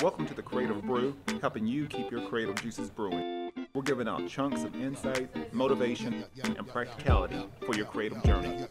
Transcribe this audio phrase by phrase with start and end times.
[0.00, 3.52] Welcome to the Creative Brew, helping you keep your creative juices brewing.
[3.74, 8.66] We're giving out chunks of insight, motivation, and practicality for your creative journey.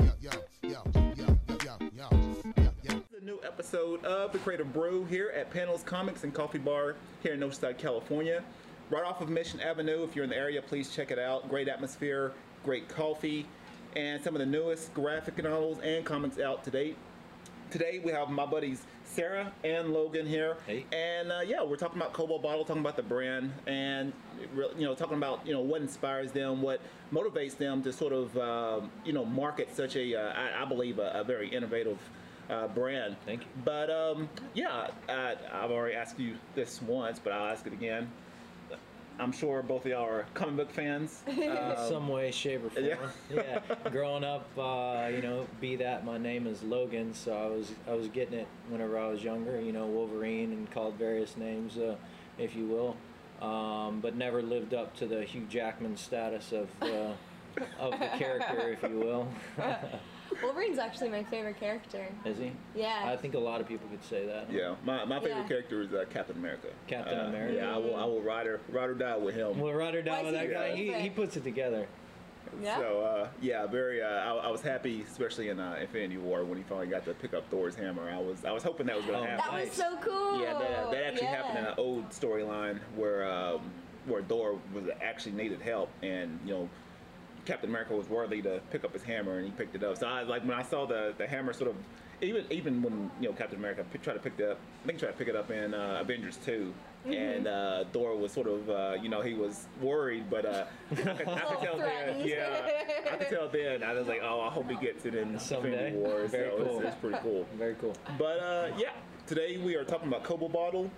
[2.84, 7.36] A new episode of the Creative Brew here at Panels Comics and Coffee Bar here
[7.36, 8.44] in Oceanside, California.
[8.90, 10.04] Right off of Mission Avenue.
[10.04, 11.48] If you're in the area, please check it out.
[11.48, 12.34] Great atmosphere,
[12.66, 13.46] great coffee,
[13.96, 16.98] and some of the newest graphic novels and comics out to date.
[17.72, 20.86] Today we have my buddies Sarah and Logan here, Hey.
[20.92, 24.12] and uh, yeah, we're talking about Cobo Bottle, talking about the brand, and
[24.78, 26.82] you know, talking about you know what inspires them, what
[27.14, 31.00] motivates them to sort of um, you know market such a, uh, I, I believe,
[31.00, 31.98] a, a very innovative
[32.50, 33.16] uh, brand.
[33.26, 33.48] Thank you.
[33.64, 38.12] But um, yeah, I, I've already asked you this once, but I'll ask it again.
[39.20, 41.22] I'm sure both of y'all are comic book fans.
[41.28, 42.86] in some way, shape, or form.
[42.86, 42.98] yeah.
[43.30, 43.90] Yeah.
[43.90, 47.94] Growing up, uh, you know, be that my name is Logan, so I was I
[47.94, 49.62] was getting it whenever I was younger.
[49.62, 51.96] You know, Wolverine and called various names, uh,
[52.38, 52.98] if you will,
[53.48, 57.14] um, but never lived up to the Hugh Jackman status of uh,
[57.80, 59.28] of the character, if you will.
[60.42, 62.06] Wolverine's actually my favorite character.
[62.26, 62.52] Is he?
[62.76, 63.02] Yeah.
[63.06, 64.52] I think a lot of people could say that.
[64.52, 65.48] Yeah, my, my favorite Yeah.
[65.48, 66.68] character is uh, Captain America.
[66.88, 67.56] Captain Uh, America.
[67.56, 69.60] Yeah, I will I will ride or ride or die with him.
[69.60, 71.00] Well, ride or die Why with that he guy.
[71.00, 71.88] He, he puts it together.
[72.62, 72.78] Yeah.
[72.78, 74.02] So uh, yeah, very.
[74.02, 77.14] Uh, I, I was happy, especially in uh, Infinity War when he finally got to
[77.14, 78.10] pick up Thor's hammer.
[78.10, 79.46] I was I was hoping that was going to happen.
[79.56, 80.42] that was so cool.
[80.42, 81.36] Yeah, that, that actually Yeah.
[81.44, 83.62] happened in an old storyline where um,
[84.06, 86.70] where Thor was actually needed help, and you know.
[87.46, 89.98] Captain America was worthy to pick up his hammer, and he picked it up.
[89.98, 91.76] So I like when I saw the, the hammer sort of,
[92.22, 95.00] even even when you know Captain America p- tried to pick it up, I think
[95.00, 97.14] he tried to pick it up in uh, Avengers 2 Mm-hmm.
[97.14, 100.96] and uh, Thor was sort of uh, you know he was worried, but uh, I
[100.96, 101.26] could, I could
[101.64, 102.70] tell then, yeah,
[103.12, 103.82] I could tell then.
[103.82, 105.88] I was like, oh, I hope he gets it in Someday.
[105.88, 106.28] Infinity War.
[106.28, 106.78] Very so cool.
[106.82, 107.48] it's, it's pretty cool.
[107.58, 107.96] Very cool.
[108.20, 108.92] But uh, yeah,
[109.26, 110.92] today we are talking about Cobo Bottle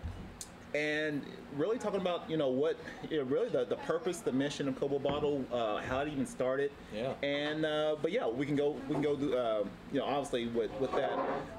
[0.75, 1.21] and
[1.55, 2.77] really talking about you know what
[3.09, 6.25] you know, really the, the purpose the mission of Cobo Bottle uh, how it even
[6.25, 7.13] started Yeah.
[7.21, 10.47] and uh, but yeah we can go we can go through, uh, you know obviously
[10.47, 11.11] with, with that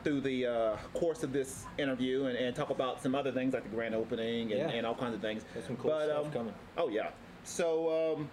[0.03, 3.63] through the uh, course of this interview and, and talk about some other things like
[3.63, 4.69] the grand opening and, Yeah.
[4.71, 6.55] and all kinds of things There's some cool but, stuff um, coming.
[6.77, 7.11] oh yeah
[7.45, 8.29] so um,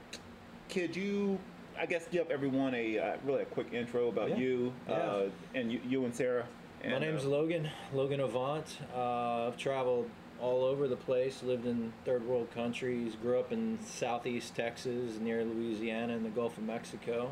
[0.69, 1.37] could you
[1.79, 4.37] I guess give everyone a uh, really a quick intro about Yeah.
[4.37, 6.45] you uh, and you, you and Sarah
[6.83, 8.65] and, My name's Logan, Logan Avant.
[8.95, 10.09] Uh, I've traveled
[10.41, 15.45] all over the place, lived in third world countries, grew up in southeast Texas, near
[15.45, 17.31] Louisiana, in the Gulf of Mexico.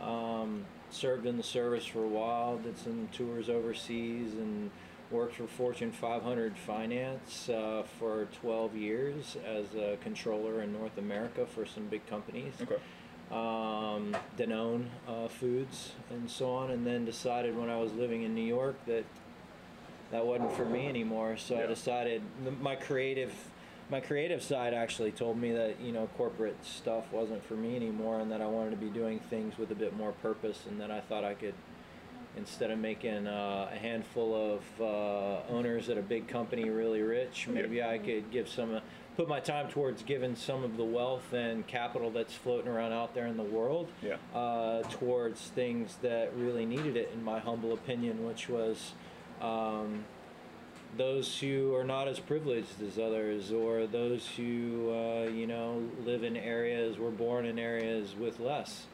[0.00, 4.70] Um, served in the service for a while, did some tours overseas, and
[5.10, 11.46] worked for Fortune 500 Finance uh, for 12 years as a controller in North America
[11.46, 12.54] for some big companies.
[12.60, 12.76] Okay.
[13.30, 18.34] Um, Danone uh, Foods and so on, and then decided when I was living in
[18.34, 19.04] New York that
[20.12, 21.36] that wasn't for me anymore.
[21.36, 21.64] So Yeah.
[21.64, 22.22] I decided
[22.60, 23.32] my creative
[23.90, 28.20] my creative side actually told me that you know corporate stuff wasn't for me anymore,
[28.20, 30.90] and that I wanted to be doing things with a bit more purpose, and that
[30.90, 31.54] I thought I could.
[32.34, 37.46] Instead of making uh, a handful of uh, owners at a big company really rich,
[37.46, 38.80] maybe I could give some,
[39.18, 43.12] put my time towards giving some of the wealth and capital that's floating around out
[43.14, 44.16] there in the world Yeah.
[44.34, 48.92] uh, towards things that really needed it, in my humble opinion, which was
[49.42, 50.04] um,
[50.96, 56.22] those who are not as privileged as others, or those who uh, you know live
[56.22, 58.86] in areas, were born in areas with less.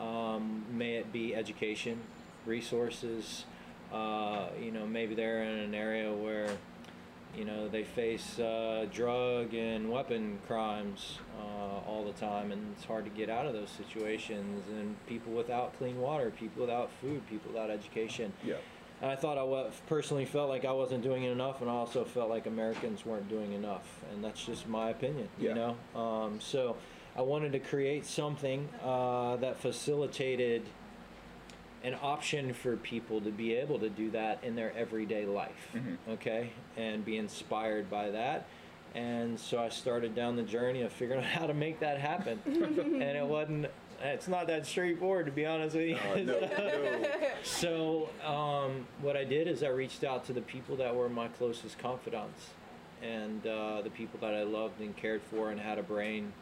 [0.00, 2.00] Um, may it be education,
[2.46, 3.44] resources.
[3.92, 6.48] Uh, you know, maybe they're in an area where
[7.36, 12.84] you know they face uh, drug and weapon crimes uh, all the time and it's
[12.84, 17.20] hard to get out of those situations and people without clean water people without food
[17.28, 18.54] people without education yeah
[19.04, 22.30] and i thought i personally felt like i wasn't doing enough and i also felt
[22.30, 24.00] like americans weren't doing enough.
[24.12, 25.48] And that's just my opinion Yeah.
[25.50, 26.00] you know?
[26.00, 26.76] Um, so
[27.14, 30.62] i wanted to create something uh, that facilitated
[31.84, 36.12] an option for people to be able to do that in their everyday life Mm-hmm.
[36.12, 36.50] okay?
[36.78, 38.46] And be inspired by that.
[38.94, 42.38] And so i started down the journey of figuring out how to make that happen.
[42.46, 43.66] And it wasn't
[44.12, 47.28] it's not that straightforward to be honest with you Uh, no, no.
[47.42, 51.28] so um, what I did is I reached out to the people that were my
[51.28, 52.50] closest confidants,
[53.02, 56.32] and uh, the people that I loved and cared for and had a brain.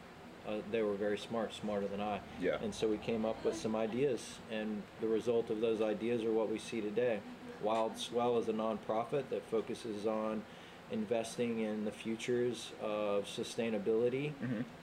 [0.47, 2.19] Uh, they were very smart, smarter than I.
[2.41, 2.57] Yeah.
[2.61, 6.33] And so we came up with some ideas, and the result of those ideas are
[6.33, 7.19] what we see today.
[7.61, 10.43] Wild Swell is a nonprofit that focuses on
[10.91, 14.33] investing in the futures of sustainability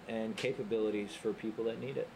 [0.09, 2.09] and capabilities for people that need it.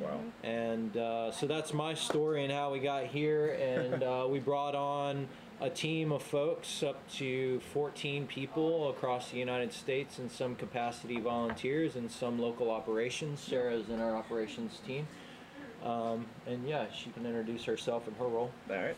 [0.00, 0.20] Wow.
[0.42, 3.56] And uh, so that's my story and how we got here.
[3.60, 5.28] And uh, we brought on
[5.60, 11.20] a team of folks up to 14 people across the United States and some capacity
[11.20, 13.40] volunteers and some local operations.
[13.40, 15.06] Sarah's in our operations team.
[15.84, 18.50] Um, and yeah, she can introduce herself and her role.
[18.70, 18.96] All right.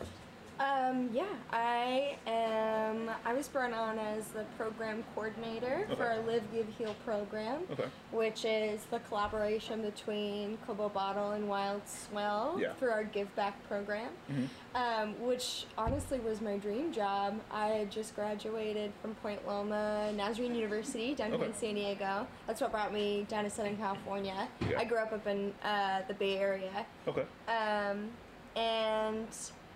[0.57, 3.09] Um, yeah, I am.
[3.25, 7.85] I was brought on as the program coordinator for our Live, Give, Heal program, Okay.
[8.11, 12.71] which is the collaboration between Cobo Bottle and Wild Swell Yeah.
[12.73, 14.47] through our Give Back program, Mhm.
[14.75, 17.39] um, which honestly was my dream job.
[17.51, 21.47] I had just graduated from Point Loma Nazarene University down here Okay.
[21.47, 22.27] in San Diego.
[22.47, 24.47] That's what brought me down to Southern California.
[24.61, 24.79] Yeah.
[24.79, 26.85] I grew up up in uh, the Bay Area.
[27.07, 27.25] Okay.
[27.47, 28.11] Um,
[28.55, 29.27] and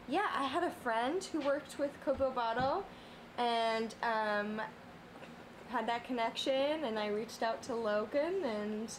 [0.10, 2.84] yeah, I had a friend who worked with Cobo Bottle
[3.38, 4.62] and um,
[5.70, 8.92] had that connection, and I reached out to Logan, and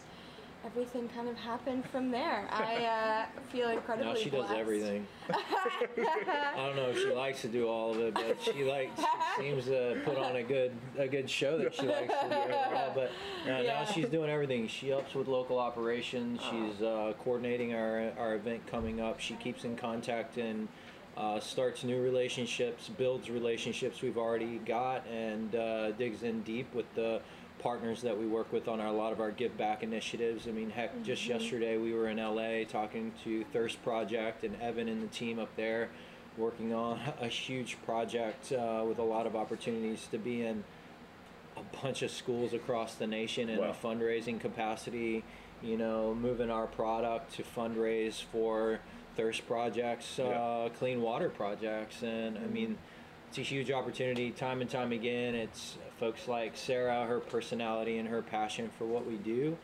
[0.65, 2.47] everything kind of happened from there.
[2.51, 5.07] I uh, feel incredibly Now she does everything.
[5.31, 9.01] I don't know if she likes to do all of it, but she likes.
[9.37, 12.55] she seems to put on a good a good show that she likes to do.
[12.95, 13.11] But
[13.51, 14.69] uh, now she's doing everything.
[14.69, 16.41] She helps with local operations.
[16.51, 19.21] She's uh, coordinating our our event coming up.
[19.21, 20.69] She keeps in contact and.
[21.20, 26.87] Uh, starts new relationships, builds relationships we've already got, and uh, digs in deep with
[26.94, 27.20] the
[27.58, 30.49] partners that we work with on our, a lot of our give back initiatives.
[30.49, 34.88] I mean, heck, just yesterday we were in LA talking to Thirst Project and Evan
[34.88, 35.90] and the team up there,
[36.38, 40.64] working on a huge project uh, with a lot of opportunities to be in
[41.55, 43.75] a bunch of schools across the nation in Wow.
[43.78, 45.22] a fundraising capacity.
[45.62, 48.81] You know, moving our product to fundraise for
[49.20, 52.78] thirst projects, uh, clean water projects, and I mean,
[53.28, 54.31] it's a huge opportunity.
[54.31, 59.06] Time and time again, it's folks like Sarah, her personality and her passion for what
[59.06, 59.58] we do.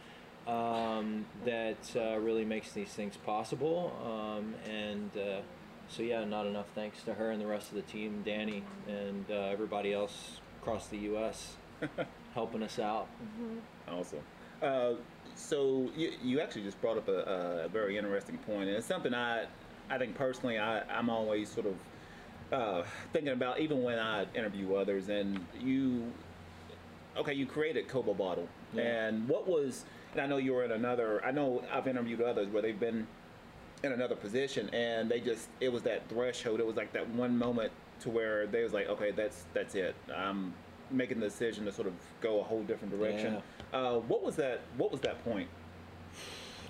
[0.46, 5.40] Um, that uh, really makes these things possible, um, and uh,
[5.88, 9.24] so yeah, not enough thanks to her and the rest of the team, Danny, and
[9.30, 11.56] uh, everybody else across the U.S.
[12.34, 13.08] helping us out.
[13.88, 14.20] Awesome.
[15.36, 19.12] So you, you actually just brought up a, a very interesting point, and it's something
[19.14, 19.44] I,
[19.90, 21.74] I think personally, I, I'm always sort of
[22.52, 25.08] uh, thinking about, even when I interview others.
[25.10, 26.10] And you,
[27.18, 28.82] okay, you created Cobo Bottle, Yeah.
[29.08, 29.84] and what was?
[30.12, 31.22] And I know you were in another.
[31.24, 33.06] I know I've interviewed others where they've been
[33.84, 36.60] in another position, and they just it was that threshold.
[36.60, 39.94] It was like that one moment to where they was like, okay, that's that's it.
[40.16, 40.54] I'm
[40.90, 43.42] making the decision to sort of go a whole different direction.
[43.72, 44.60] Uh, what was that?
[44.76, 45.48] What was that point?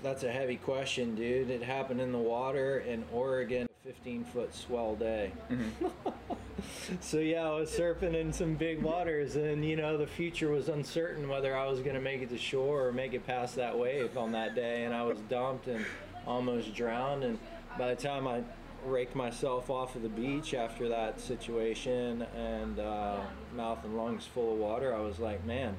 [0.02, 1.50] That's a heavy question, dude.
[1.50, 5.32] It happened in the water in Oregon, 15 foot swell day.
[7.00, 10.69] so, yeah, I was surfing in some big waters, and you know, the future was
[10.69, 13.76] uncertain whether I was going to make it to shore or make it past that
[13.76, 14.84] wave on that day.
[14.84, 15.84] And I was dumped and
[16.26, 17.25] almost drowned.
[17.25, 17.38] And
[17.78, 18.43] by the time I
[18.84, 23.16] raked myself off of the beach after that situation and uh,
[23.54, 25.76] mouth and lungs full of water, I was like, man,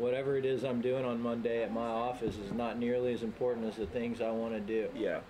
[0.00, 3.66] whatever it is I'm doing on Monday at my office is not nearly as important
[3.66, 4.88] as the things I want to do.
[4.96, 5.20] Yeah,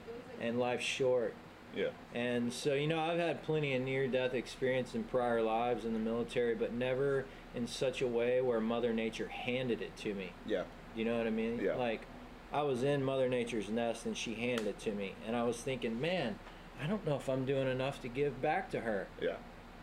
[0.40, 1.34] And life's short.
[1.76, 5.84] yeah, And so, you know, I've had plenty of near death experience in prior lives
[5.84, 7.24] in the military, but never
[7.54, 10.32] in such a way where Mother Nature handed it to me.
[10.46, 10.62] yeah,
[10.96, 11.60] You know what I mean?
[11.62, 11.74] Yeah.
[11.74, 12.06] Like,
[12.52, 15.14] I was in Mother Nature's nest and she handed it to me.
[15.26, 16.38] And I was thinking, man,
[16.82, 19.06] I don't know if I'm doing enough to give back to her.
[19.20, 19.36] yeah,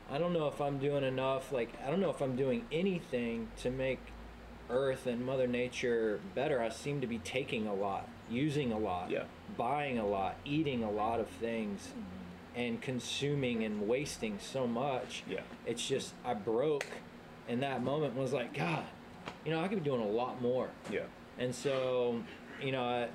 [0.09, 1.51] I don't know if I'm doing enough.
[1.51, 3.99] Like, I don't know if I'm doing anything to make
[4.69, 6.61] Earth and Mother Nature better.
[6.61, 9.23] I seem to be taking a lot, using a lot, Yeah.
[9.57, 12.59] buying a lot, eating a lot of things, mm-hmm.
[12.59, 15.23] and consuming and wasting so much.
[15.29, 15.41] Yeah.
[15.65, 16.85] It's just, I broke
[17.47, 18.83] in that moment and was like, God,
[19.45, 20.69] you know, I could be doing a lot more.
[20.91, 21.01] yeah,
[21.37, 22.21] And so,
[22.61, 23.07] you know, I,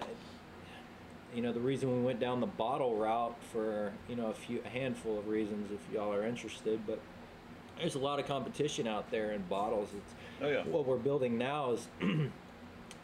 [1.35, 4.61] you know, the reason we went down the bottle route for, you know, a few,
[4.65, 7.01] a handful of reasons if y'all are interested, but
[7.79, 9.89] there's a lot of competition out there in bottles.
[9.97, 10.15] It's,
[10.45, 10.65] Oh, yeah.
[10.65, 11.87] What we're building now is,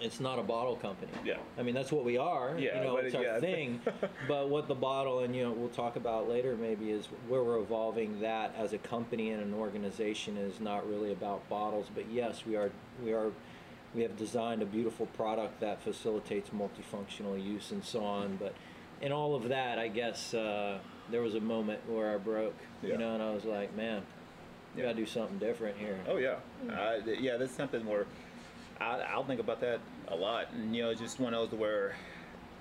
[0.01, 1.13] it's not a bottle company.
[1.25, 1.37] Yeah.
[1.57, 2.57] I mean, that's what we are.
[2.59, 3.39] Yeah, You know, it's our yeah.
[3.49, 3.81] thing.
[4.27, 7.59] but what the bottle, and, you know, we'll talk about later maybe, is where we're
[7.61, 11.87] evolving that as a company and an organization is not really about bottles.
[11.95, 12.71] But yes, we are,
[13.05, 13.31] we are,
[13.95, 18.37] we have designed a beautiful product that facilitates multifunctional use and so on.
[18.37, 18.53] But
[19.01, 20.79] in all of that, I guess uh,
[21.11, 22.91] there was a moment where I broke, Yeah.
[22.95, 24.03] you know, and I was like, man,
[24.75, 24.89] we Yeah.
[24.89, 25.99] got to do something different here.
[26.09, 26.37] Oh yeah,
[26.71, 27.37] uh, th- yeah.
[27.37, 28.07] That's something where
[28.81, 31.95] I, I'll think about that a lot, and you know, just one of those where,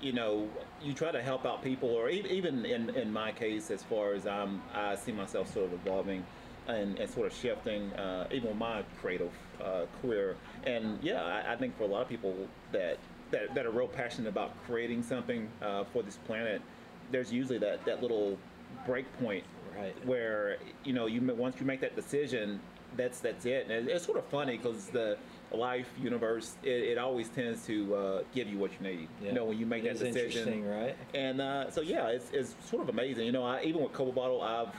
[0.02, 0.48] you know,
[0.82, 4.14] you try to help out people, or e- even in in my case, as far
[4.14, 6.26] as I'm, I see myself sort of evolving.
[6.70, 9.32] And, and sort of shifting, uh, even with my creative
[9.64, 10.36] uh, career,
[10.66, 12.36] and yeah, I, I think for a lot of people
[12.74, 12.98] that
[13.32, 16.62] that, that are real passionate about creating something uh, for this planet,
[17.10, 18.38] there's usually that, that little
[18.86, 19.46] break point
[19.77, 20.05] Right.
[20.05, 22.60] Where you know you once you make that decision,
[22.96, 23.67] that's that's it.
[23.69, 25.17] And it's sort of funny because the
[25.51, 29.07] life universe it, it always tends to uh, give you what you need.
[29.22, 29.29] Yeah.
[29.29, 30.48] You know when you make It that is decision.
[30.53, 30.96] interesting, right?
[31.13, 33.25] And uh, so yeah, it's, it's sort of amazing.
[33.25, 34.74] You know, I, even with Cobo Bottle, I've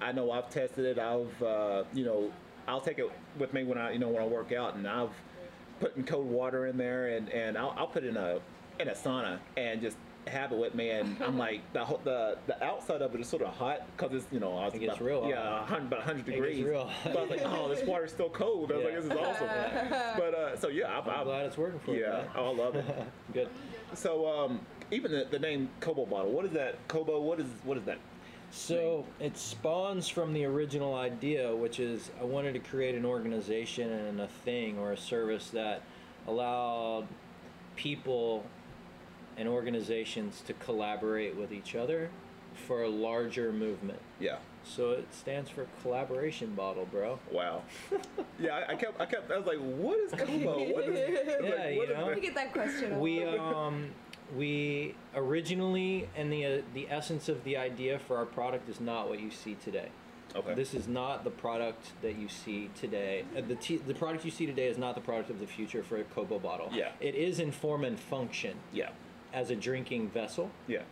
[0.00, 0.98] I know I've tested it.
[0.98, 2.30] I've uh, you know
[2.66, 5.10] I'll take it with me when I you know when I work out, and I've
[5.80, 8.40] put in cold water in there, and, and I'll, I'll put it in a
[8.78, 9.96] in a sauna and just
[10.26, 13.42] have it with me, and I'm like the the the outside of it is sort
[13.42, 15.82] of hot because it's you know I was It gets about, real yeah a hun-
[15.86, 16.64] about 100 It gets degrees.
[16.64, 16.90] real.
[17.04, 18.70] But I was like, oh, this water's still cold.
[18.72, 18.90] I was Yeah.
[18.90, 19.48] like, this is awesome.
[20.18, 22.02] but uh, so yeah, I, I'm I, glad it's working for you.
[22.02, 22.26] yeah, man.
[22.36, 22.84] I love it.
[23.32, 23.48] Good.
[23.94, 24.60] So um,
[24.90, 26.76] even the, the name Cobo bottle, what is that?
[26.88, 27.98] Cobo, what is what is that?
[28.52, 33.90] So it spawns from the original idea, which is I wanted to create an organization
[33.92, 35.82] and a thing or a service that
[36.26, 37.06] allowed
[37.76, 38.44] people
[39.36, 42.10] and organizations to collaborate with each other
[42.66, 43.98] for a larger movement.
[44.18, 44.36] Yeah.
[44.64, 47.18] So it stands for collaboration bottle, bro.
[47.32, 47.62] Wow.
[48.38, 50.58] yeah, I, I kept I kept I was like, what is Cobo?
[50.72, 52.10] What is, Yeah, like, you what is know.
[52.10, 52.22] I that?
[52.22, 53.00] get that question.
[53.00, 53.90] We um
[54.36, 59.08] we originally and the uh, the essence of the idea for our product is not
[59.08, 59.88] what you see today.
[60.36, 60.54] Okay.
[60.54, 63.24] This is not the product that you see today.
[63.36, 65.82] Uh, the t- the product you see today is not the product of the future
[65.82, 66.68] for a Cobo bottle.
[66.72, 66.90] Yeah.
[67.00, 68.90] It is in form and function yeah.
[69.32, 70.82] As a drinking vessel, Yeah.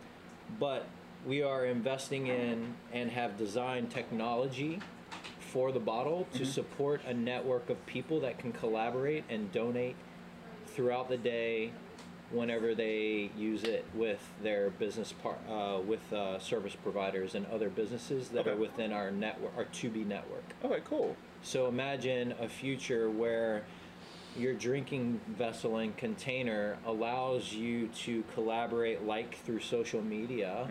[0.59, 0.85] but
[1.25, 4.79] we are investing in and have designed technology
[5.39, 9.95] for the bottle to support a network of people that can collaborate and donate
[10.67, 11.71] throughout the day
[12.31, 17.69] whenever they use it with their business par- uh, with uh, service providers and other
[17.69, 18.51] businesses that Okay.
[18.51, 20.43] are within our network our 2B network.
[20.63, 21.17] Okay, cool.
[21.41, 23.63] So imagine a future where
[24.37, 30.67] your drinking vessel and container allows you to collaborate, like through social media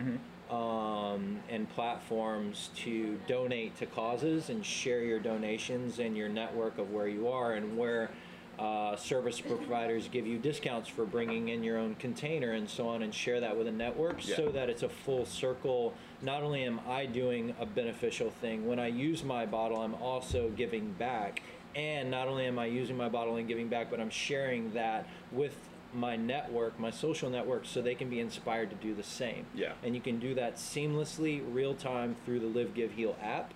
[0.50, 6.90] um, and platforms, to donate to causes and share your donations and your network of
[6.92, 8.10] where you are and where.
[8.58, 13.02] Uh, service providers give you discounts for bringing in your own container and so on,
[13.02, 14.34] and share that with a network Yeah.
[14.34, 15.94] so that it's a full circle.
[16.22, 20.48] Not only am I doing a beneficial thing, when I use my bottle, I'm also
[20.56, 21.40] giving back.
[21.74, 25.06] And not only am I using my bottle and giving back, but I'm sharing that
[25.32, 25.56] with
[25.94, 29.46] my network, my social network, so they can be inspired to do the same.
[29.54, 29.72] Yeah.
[29.82, 33.54] And you can do that seamlessly, real time through the Live Give Heal app,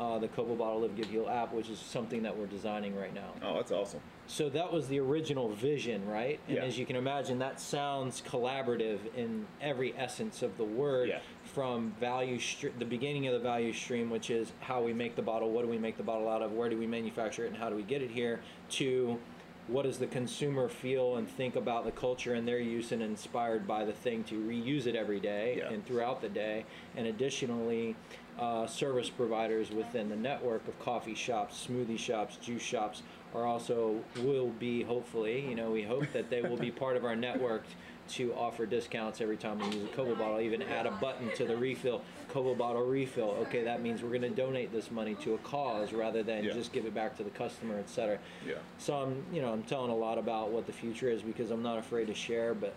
[0.00, 3.14] uh, the Cobo Bottle Live Give Heal app, which is something that we're designing right
[3.14, 3.28] now.
[3.42, 4.00] Oh, that's awesome.
[4.26, 6.40] So that was the original vision, right?
[6.48, 6.64] And Yeah.
[6.64, 11.10] as you can imagine, that sounds collaborative in every essence of the word.
[11.10, 11.18] Yeah.
[11.56, 15.22] From value, str- the beginning of the value stream, which is how we make the
[15.22, 17.56] bottle, what do we make the bottle out of, where do we manufacture it, and
[17.56, 18.40] how do we get it here,
[18.72, 19.18] to
[19.66, 23.66] what does the consumer feel and think about the culture and their use and inspired
[23.66, 25.70] by the thing to reuse it every day Yeah.
[25.72, 26.66] and throughout the day.
[26.94, 27.96] And additionally,
[28.38, 33.02] uh, service providers within the network of coffee shops, smoothie shops, juice shops
[33.34, 37.04] are also will be hopefully, you know, we hope that they will be part of
[37.06, 37.64] our network
[38.08, 40.40] to offer discounts every time we use a Cobo bottle.
[40.40, 43.30] Even add a button to the refill, Cobo bottle refill.
[43.42, 46.52] Okay, that means we're going to donate this money to a cause rather than Yeah.
[46.52, 48.18] just give it back to the customer, etc.
[48.46, 48.54] Yeah.
[48.78, 51.62] So I'm, you know, I'm telling a lot about what the future is because I'm
[51.62, 52.74] not afraid to share, but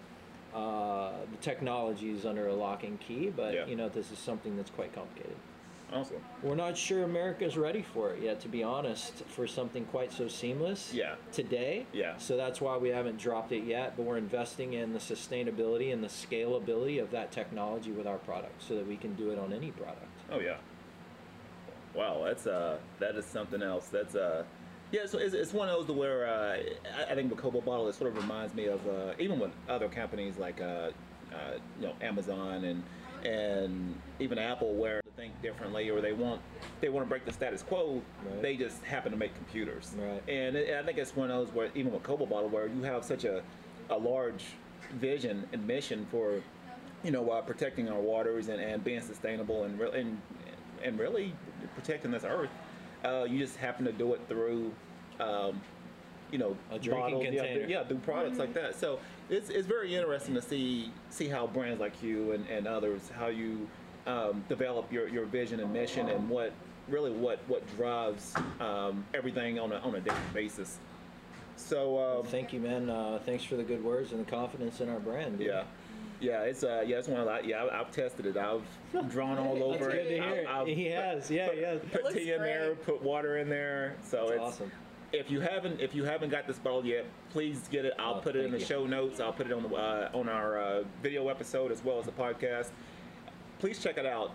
[0.54, 3.32] uh, the technology is under a lock and key.
[3.36, 3.66] But Yeah.
[3.68, 5.36] you know, this is something that's quite complicated.
[5.92, 6.18] Awesome.
[6.44, 10.28] We're not sure America's ready for it yet, to be honest, for something quite so
[10.28, 10.94] seamless.
[10.94, 11.16] Yeah.
[11.32, 11.86] Today.
[11.94, 12.18] Yeah.
[12.18, 16.04] So that's why we haven't dropped it yet, but we're investing in the sustainability and
[16.04, 19.52] the scalability of that technology with our product, so that we can do it on
[19.52, 20.06] any product.
[20.32, 20.58] Oh yeah.
[21.96, 23.88] Wow, that's uh, that is something else.
[23.88, 24.44] That's uh,
[24.92, 25.08] yeah.
[25.08, 26.58] So it's, it's one of those where uh,
[27.00, 29.52] I, I think with Cobo Bottle, it sort of reminds me of uh, even with
[29.68, 30.92] other companies like uh,
[31.34, 32.84] uh, you know Amazon and
[33.26, 36.42] and even Apple, where they think differently or they want
[36.82, 38.02] they want to break the status quo.
[38.26, 38.42] Right.
[38.42, 39.94] They just happen to make computers.
[39.98, 40.24] Right.
[40.28, 42.84] And it, I think it's one of those where even with Cobo Bottle, where you
[42.84, 43.42] have such a
[43.90, 44.46] a large
[44.94, 46.42] vision and mission for
[47.04, 50.22] you know, uh, protecting our waters and, and being sustainable and, re- and
[50.84, 51.34] and really
[51.76, 52.50] protecting this earth.
[53.04, 54.72] Uh, you just happen to do it through,
[55.20, 55.62] um,
[56.32, 57.66] you know, A drinking bottles, yeah, container.
[57.66, 58.76] do- yeah, do products like that.
[58.80, 63.02] So it's, it's very interesting to see see how brands like you and, and others
[63.18, 63.68] how you
[64.08, 66.54] um, develop your, your vision and mission and what
[66.88, 70.78] really what what drives um, everything on a on a daily basis.
[71.56, 72.90] So um, Thank you, man.
[72.90, 75.38] Uh, thanks for the good words and the confidence in our brand.
[75.40, 75.48] dude.
[75.48, 75.64] yeah.
[76.22, 78.36] Yeah, it's uh, yeah, it's one of the, yeah, I- I've tested it.
[78.36, 78.62] I've
[79.10, 80.18] drawn all That's over good it.
[80.18, 80.46] to hear.
[80.50, 81.32] I've- I've He has.
[81.32, 81.80] Yeah, put, he has.
[81.94, 83.96] Put looks tea in there, put water in there.
[84.04, 84.72] So That's it's awesome.
[85.12, 87.94] If you haven't, if you haven't got this bottle yet, please get it.
[87.98, 88.66] I'll Oh, put it in the you.
[88.66, 89.20] show notes.
[89.20, 92.12] I'll put it on the uh, on our uh, video episode as well as the
[92.12, 92.70] podcast.
[93.60, 94.32] please check it out.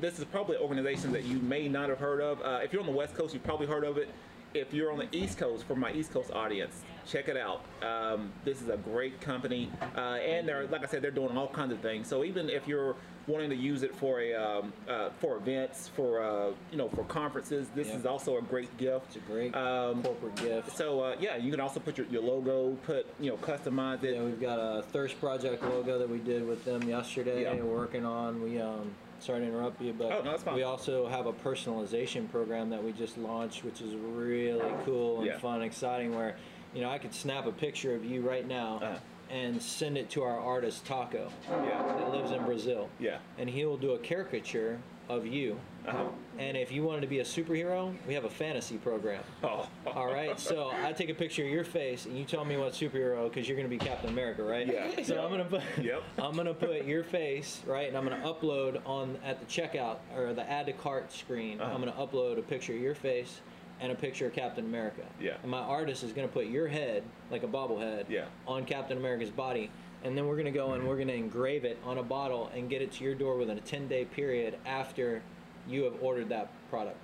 [0.00, 2.40] This is probably an organization that you may not have heard of.
[2.40, 4.08] Uh, if you're on the West Coast, you've probably heard of it.
[4.54, 7.62] If you're on the East Coast, for my East Coast audience, check it out.
[7.82, 11.48] Um, this is a great company, uh, and they're like I said, they're doing all
[11.48, 12.06] kinds of things.
[12.06, 12.94] So even if you're
[13.26, 17.04] wanting to use it for a um, uh, for events, for uh, you know, for
[17.04, 17.96] conferences, this Yeah.
[17.96, 19.06] is also a great gift.
[19.08, 20.76] It's a great Um, corporate gift.
[20.76, 24.14] So uh, yeah, you can also put your, your logo, put you know, customize it.
[24.14, 27.42] Yeah, we've got a Thirst Project logo that we did with them yesterday.
[27.42, 27.54] Yeah.
[27.54, 28.42] We're working on.
[28.42, 30.54] We um, sorry to interrupt you, but Oh, no, that's fine.
[30.54, 35.26] we also have a personalization program that we just launched, which is really cool and
[35.26, 35.38] Yeah.
[35.38, 36.14] fun, exciting.
[36.14, 36.36] Where
[36.74, 38.98] you know I could snap a picture of you right now Uh-huh.
[39.30, 43.18] And send it to our artist Taco Yeah, that lives in Brazil, yeah.
[43.38, 44.78] and he will do a caricature
[45.08, 45.58] of you.
[45.86, 46.04] Uh-huh.
[46.38, 49.22] And if you wanted to be a superhero, we have a fantasy program.
[49.44, 49.68] Oh.
[49.86, 52.72] All right, so I take a picture of your face, and you tell me what
[52.72, 54.66] superhero, because you're gonna be Captain America, right?
[54.66, 55.02] Yeah.
[55.04, 56.02] So I'm gonna put, Yep.
[56.18, 60.32] I'm gonna put your face, right, and I'm gonna upload on at the checkout or
[60.34, 61.60] the add to cart screen.
[61.60, 61.72] Uh-huh.
[61.72, 63.40] I'm gonna upload a picture of your face
[63.80, 65.02] and a picture of Captain America.
[65.20, 65.36] Yeah.
[65.42, 68.24] And my artist is gonna put your head, like a bobblehead, Yeah.
[68.46, 69.70] on Captain America's body.
[70.04, 72.80] And then we're gonna go and we're gonna engrave it on a bottle and get
[72.82, 75.22] it to your door within a 10 day period after
[75.68, 76.96] you have ordered that product.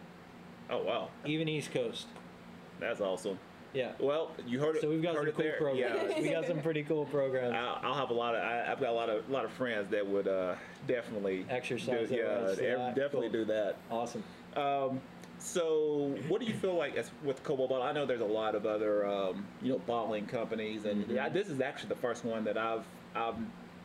[0.70, 2.06] Oh wow, Even East Coast.
[2.80, 3.38] that's awesome.
[3.74, 3.92] Yeah.
[3.98, 4.82] Well, you heard it.
[4.82, 5.56] So we've got some cool there.
[5.56, 6.10] programs.
[6.14, 6.20] Yeah.
[6.20, 7.54] we got some pretty cool programs.
[7.54, 8.42] I'll, I'll have a lot of.
[8.42, 10.54] I, I've got a lot of lot of friends that would uh,
[10.86, 12.94] definitely Exercise Do, yeah, rights to ev- that.
[12.94, 13.40] definitely Cool.
[13.40, 13.76] do that.
[13.90, 14.22] Awesome.
[14.56, 15.00] Um,
[15.42, 17.82] so, what do you feel like as with Cobo Bottle?
[17.84, 21.14] I know there's a lot of other um, you know bottling companies, and Mm-hmm.
[21.16, 22.84] yeah, this is actually the first one that I've
[23.14, 23.34] I've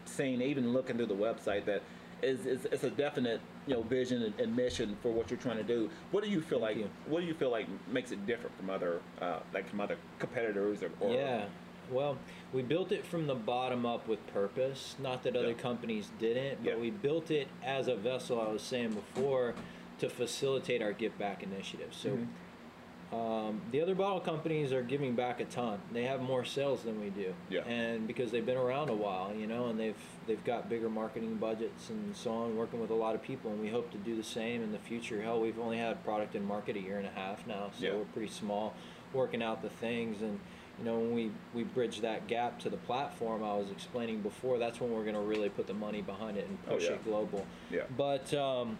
[0.05, 0.41] seen.
[0.41, 1.81] Even looking through the website, that
[2.21, 5.57] is is it's a definite you know vision and, and mission for what you're trying
[5.57, 5.89] to do.
[6.11, 6.85] What do you feel Thank like?
[6.85, 6.89] you.
[7.07, 10.83] What do you feel like makes it different from other uh, like from other competitors
[10.83, 11.45] or, or Yeah.
[11.89, 12.17] Well,
[12.51, 14.95] we built it from the bottom up with purpose.
[15.01, 15.53] Not that other Yeah.
[15.53, 16.77] companies didn't, but Yeah.
[16.77, 19.53] we built it as a vessel, I was saying before,
[19.99, 21.93] to facilitate our Give Back initiative.
[21.93, 23.15] So Mm-hmm.
[23.15, 25.79] um, the other bottle companies are giving back a ton.
[25.93, 27.33] They have more sales than we do.
[27.49, 27.61] Yeah.
[27.61, 29.95] And because they've been around a while, you know, and they've
[30.27, 33.61] they've got bigger marketing budgets and so on, working with a lot of people, and
[33.61, 35.21] we hope to do the same in the future.
[35.21, 37.93] Hell, we've only had product in market a year and a half now, so Yeah.
[37.93, 38.73] we're pretty small,
[39.13, 40.37] working out the things and
[40.77, 44.59] you know when we we bridge that gap to the platform i was explaining before
[44.59, 46.91] that's when we're going to really put the money behind it and Oh, push yeah.
[46.91, 47.81] it global Yeah.
[47.97, 48.77] but um,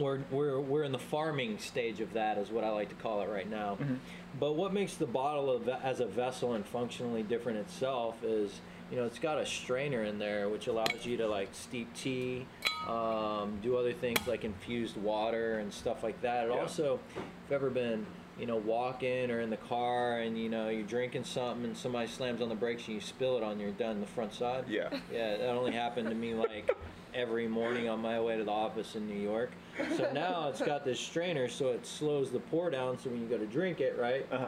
[0.00, 3.20] we're, we're, we're in the farming stage of that is what i like to call
[3.22, 3.94] it right now Mm-hmm.
[4.40, 8.60] but what makes the bottle of, as a vessel and functionally different itself is
[8.90, 12.46] you know it's got a strainer in there which allows you to like steep tea
[12.88, 16.60] um, do other things like infused water and stuff like that it Yeah.
[16.60, 18.04] also if you've ever been
[18.38, 22.06] you know walking or in the car and you know you're drinking something and somebody
[22.08, 24.88] slams on the brakes and you spill it on your done the front side Yeah.
[25.12, 26.70] yeah that only happened to me like
[27.14, 29.50] every morning on my way to the office in new york
[29.96, 33.26] so now it's got this strainer so it slows the pour down so when you
[33.28, 34.46] go to drink it right Uh-huh.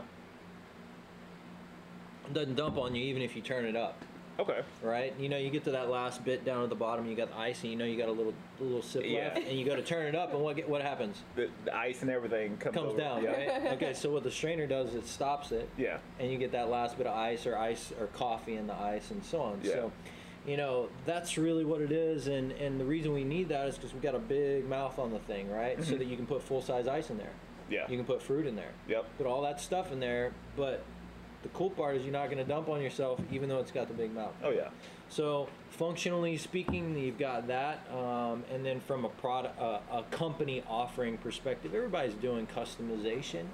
[2.27, 3.97] it doesn't dump on you even if you turn it up
[4.39, 4.63] Okay.
[4.83, 5.13] right?
[5.21, 7.37] You know, you get to that last bit down at the bottom, you got the
[7.39, 9.25] ice, and you know you got a little little sip Yeah.
[9.35, 11.19] left, and you go to turn it up, and what get, what happens?
[11.37, 13.31] The, the ice and everything comes, Comes down, yeah.
[13.31, 13.73] right?
[13.75, 15.99] Okay, so what the strainer does, it stops it, Yeah.
[16.19, 19.11] and you get that last bit of ice or ice or coffee in the ice,
[19.11, 19.61] and so on.
[19.63, 19.71] Yeah.
[19.73, 19.93] So,
[20.47, 23.77] you know, that's really what it is, and and the reason we need that is
[23.77, 25.83] because we've got a big mouth on the thing, right?
[25.85, 27.27] So that you can put full size ice in there.
[27.27, 27.73] Mm-hmm.
[27.73, 27.89] Yeah.
[27.89, 28.73] You can put fruit in there.
[28.89, 29.07] Yep.
[29.19, 30.83] Put all that stuff in there, but
[31.43, 33.89] the cool part is you're not going to dump on yourself, even though it's got
[33.89, 34.35] the big mouth.
[34.43, 34.69] Oh yeah.
[35.13, 40.63] So functionally speaking, you've got that, um, and then from a product, uh, a company
[40.67, 43.45] offering perspective, everybody's doing customization.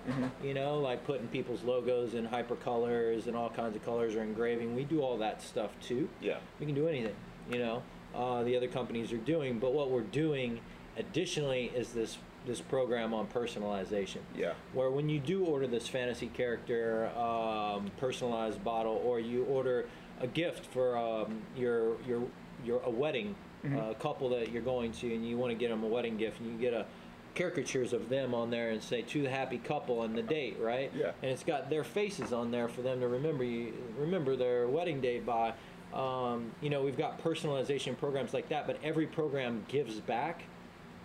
[0.44, 4.76] You know, like putting people's logos in hypercolors and all kinds of colors or engraving.
[4.76, 6.08] We do all that stuff too.
[6.20, 6.36] Yeah.
[6.60, 7.16] We can do anything.
[7.50, 7.82] You know,
[8.14, 10.60] uh, the other companies are doing, but what we're doing
[10.96, 12.18] additionally is this
[12.48, 14.18] this program on personalization.
[14.34, 14.54] Yeah.
[14.72, 19.86] where when you do order this fantasy character um, personalized bottle or you order
[20.20, 22.22] a gift for um, your your
[22.64, 23.36] your a wedding
[23.76, 26.40] uh, couple that you're going to and you want to get them a wedding gift
[26.40, 26.86] and you get a
[27.34, 30.90] caricatures of them on there and say to the happy couple and the date right?
[30.96, 31.12] Yeah.
[31.22, 35.00] and it's got their faces on there for them to remember you remember their wedding
[35.00, 35.52] date by.
[35.92, 40.42] Um, you know we've got personalization programs like that but every program gives back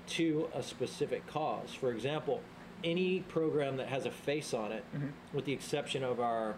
[0.08, 1.74] to a specific cause.
[1.74, 2.42] For example,
[2.84, 5.08] any program that has a face on it, Mm-hmm.
[5.34, 6.56] with the exception of our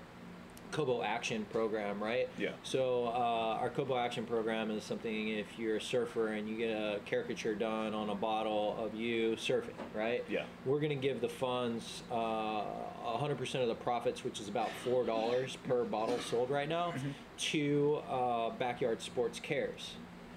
[0.71, 2.27] Cobo Action program, right?
[2.37, 2.49] Yeah.
[2.63, 6.71] So uh, our Cobo Action program is something if you're a surfer and you get
[6.71, 10.25] a caricature done on a bottle of you surfing, right?
[10.27, 10.43] Yeah.
[10.65, 12.63] We're going to give the funds uh,
[13.05, 17.09] 100% of the profits, which is about four dollars per bottle sold right now, Mm-hmm.
[17.37, 19.91] to uh, Backyard Sports Cares.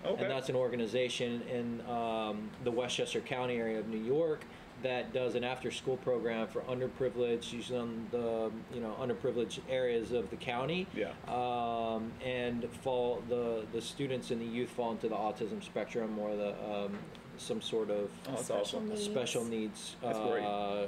[0.07, 0.23] Okay.
[0.23, 4.45] And that's an organization in um, the Westchester County area of New York
[4.83, 10.31] that does an after-school program for underprivileged, usually on the you know underprivileged areas of
[10.31, 10.87] the county.
[10.95, 11.11] Yeah.
[11.27, 16.37] Um, and fall the the students and the youth fall into the autism spectrum or
[16.37, 16.97] the um,
[17.39, 18.89] some sort of Oh, Special awesome.
[18.89, 19.05] needs.
[19.05, 20.87] special needs uh,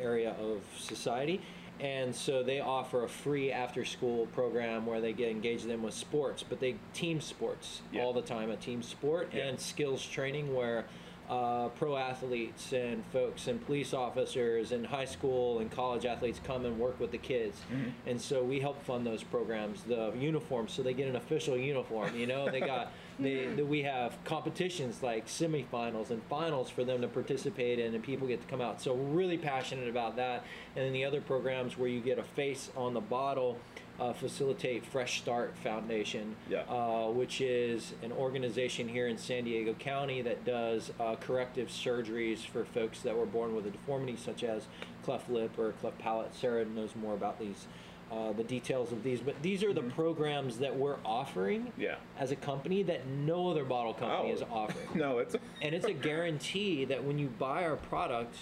[0.00, 1.40] area of society.
[1.80, 5.94] And so they offer a free after school program where they get engaged them with
[5.94, 8.02] sports, but they team sports Yeah.
[8.02, 9.44] all the time, a team sport Yeah.
[9.46, 10.86] and skills training where
[11.30, 16.64] uh, pro athletes and folks and police officers and high school and college athletes come
[16.64, 17.60] and work with the kids.
[17.70, 17.90] Mm-hmm.
[18.08, 22.16] And so we help fund those programs, the uniforms, so they get an official uniform.
[22.16, 27.00] You know, they got they, they we have competitions like semifinals and finals for them
[27.02, 28.80] to participate in, and people get to come out.
[28.80, 30.44] So we're really passionate about that.
[30.76, 33.58] And then the other programs where you get a face on the bottle.
[34.00, 36.60] Uh, facilitate Fresh Start Foundation, Yeah.
[36.68, 42.38] uh, which is an organization here in San Diego County that does uh, corrective surgeries
[42.46, 44.68] for folks that were born with a deformity, such as
[45.02, 46.32] cleft lip or cleft palate.
[46.32, 47.66] Sarah knows more about these,
[48.10, 51.80] uh, the details of these, but these are the programs that we're offering Mm-hmm.
[51.82, 51.96] Yeah.
[52.18, 54.34] as a company that no other bottle company Oh.
[54.34, 54.88] is offering.
[54.94, 58.34] No, it's And it's a guarantee that when you buy our product,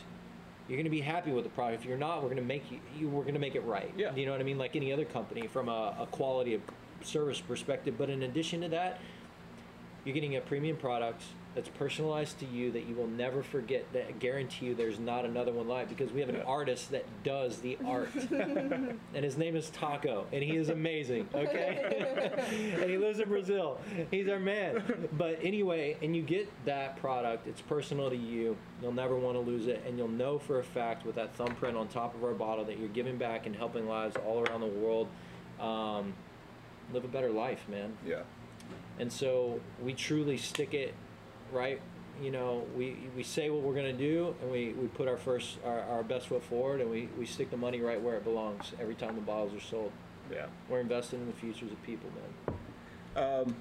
[0.69, 1.83] you're going to be happy with the product.
[1.83, 3.93] If you're not, we're going to make you, you we're going to make it right.
[3.97, 4.15] Yeah.
[4.15, 4.59] You know what I mean?
[4.59, 6.61] Like any other company from a, a quality of
[7.03, 7.95] service perspective.
[7.99, 9.01] But in addition to that,
[10.05, 11.23] you're getting a premium product
[11.57, 13.91] that's personalized to you that you will never forget.
[13.95, 16.43] That I guarantee you, there's not another one like because we have an Yeah.
[16.43, 21.27] artist that does the art, and his name is Taco, and he is amazing.
[21.35, 23.79] Okay, and he lives in Brazil.
[24.11, 24.83] He's our man.
[25.17, 27.47] But anyway, and you get that product.
[27.47, 28.57] It's personal to you.
[28.83, 31.77] You'll never want to lose it, and you'll know for a fact with that thumbprint
[31.77, 34.67] on top of our bottle that you're giving back and helping lives all around the
[34.67, 35.09] world.
[35.59, 36.13] Um,
[36.93, 37.97] live a better life, man.
[38.07, 38.23] yeah.
[38.99, 40.95] And so we truly stick it
[41.53, 41.81] right.
[42.23, 45.19] You know, we, we say what we're going to do and we, we put our
[45.19, 48.25] first, our, our best foot forward and we, we stick the money right where it
[48.25, 49.93] belongs every time the bottles are sold.
[50.33, 50.47] Yeah.
[50.69, 52.57] We're investing in the futures of people, man.
[53.17, 53.57] Um,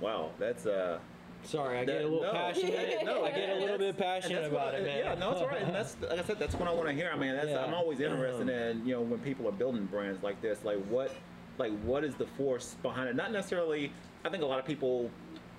[0.00, 0.98] wow, that's uh.
[1.42, 2.32] Sorry, I get a little no.
[2.32, 2.98] passionate.
[3.02, 4.98] No, I get a little bit passionate about it, man.
[4.98, 5.62] Yeah, no, it's all right.
[5.62, 7.10] And that's like I said, that's what I want to hear.
[7.12, 7.64] I mean, that's, Yeah.
[7.64, 11.14] I'm always interested in you know when people are building brands like this, like what,
[11.56, 13.16] like what is the force behind it?
[13.16, 13.92] Not necessarily.
[14.22, 15.10] I think a lot of people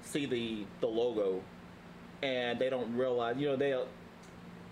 [0.04, 1.42] see the the logo,
[2.24, 3.38] and they don't realize.
[3.38, 3.80] You know, they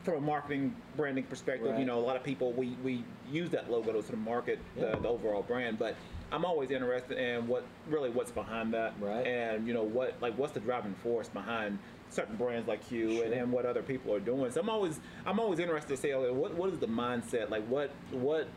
[0.03, 1.79] from a marketing branding perspective, Right.
[1.79, 4.59] you know, a lot of people we we use that logo to sort of market
[4.77, 4.91] Yeah.
[4.95, 5.95] the, the overall brand, but.
[6.31, 9.25] I'm always interested in what really what's behind that, Right.
[9.25, 11.79] and you know what like what's the driving force behind
[12.11, 13.41] certain brands like you and, Sure.
[13.41, 14.51] and what other people are doing.
[14.51, 17.65] So I'm always I'm always interested to say okay, what what is the mindset like
[17.65, 18.47] what what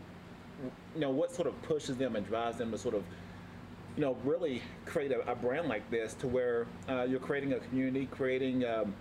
[0.94, 3.04] you know what sort of pushes them and drives them to sort of
[3.96, 7.58] you know really create a, a brand like this to where uh, you're creating a
[7.58, 8.94] community, creating um,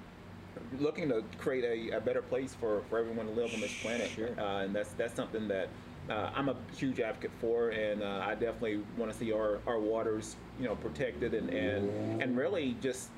[0.80, 4.10] looking to create a, a better place for, for everyone to live on this planet.
[4.10, 4.30] Sure.
[4.40, 5.70] Uh, and that's that's something that
[6.10, 9.80] uh, I'm a huge advocate for, and uh, I definitely want to see our, our
[9.80, 13.10] waters, you know, protected and, and and really just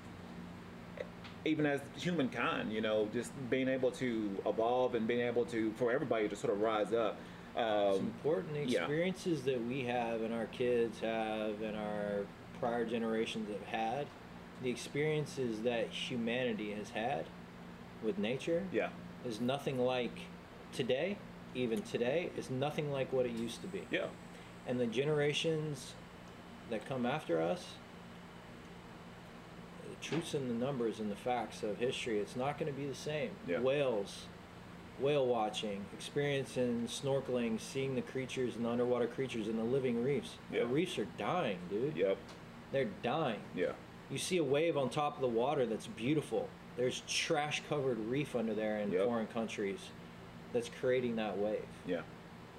[1.46, 5.92] even as humankind, you know, just being able to evolve and being able to for
[5.92, 7.18] everybody to sort of rise up.
[7.56, 8.54] It's Um, important.
[8.54, 8.80] The yeah.
[8.80, 12.26] experiences that we have and our kids have and our
[12.60, 14.08] prior generations have had,
[14.62, 17.26] the experiences that humanity has had
[18.04, 18.90] with nature yeah,
[19.26, 20.12] is nothing like
[20.72, 21.18] today,
[21.54, 23.84] even today, is nothing like what it used to be.
[23.92, 24.08] yeah,
[24.68, 25.94] And the generations
[26.70, 27.76] that come after us,
[29.90, 32.88] the truths and the numbers and the facts of history, it's not going to be
[32.88, 33.32] the same.
[33.48, 33.60] Yeah.
[33.60, 34.26] Whales,
[35.04, 40.32] whale watching, experiencing snorkeling, seeing the creatures and the underwater creatures and the living reefs.
[40.52, 40.62] Yeah.
[40.62, 41.96] The reefs are dying, dude.
[41.98, 42.18] yep,
[42.72, 43.42] They're dying.
[43.54, 43.74] yeah,
[44.10, 46.48] You see a wave on top of the water that's beautiful.
[46.78, 49.06] There's trash covered reef under there in Yep.
[49.06, 49.80] foreign countries
[50.54, 51.66] that's creating that wave.
[51.86, 52.02] yeah,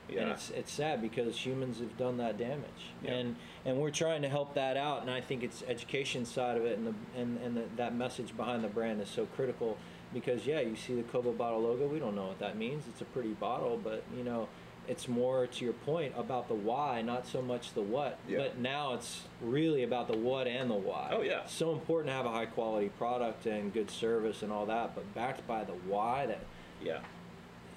[0.08, 0.22] yeah.
[0.22, 2.92] And it's it's sad because humans have done that damage.
[3.02, 3.12] Yeah.
[3.12, 6.64] And and we're trying to help that out and I think it's education side of
[6.64, 9.76] it and the and, and the, that message behind the brand is so critical
[10.12, 12.84] because yeah, you see the Cobo bottle logo, we don't know what that means.
[12.88, 14.48] It's a pretty bottle, but you know,
[14.86, 18.18] it's more to your point about the why, not so much the what.
[18.28, 18.38] Yeah.
[18.38, 21.10] But now it's really about the what and the why.
[21.12, 21.46] Oh, yeah.
[21.46, 25.12] So important to have a high quality product and good service and all that, but
[25.14, 26.40] backed by the why that
[26.82, 27.00] yeah.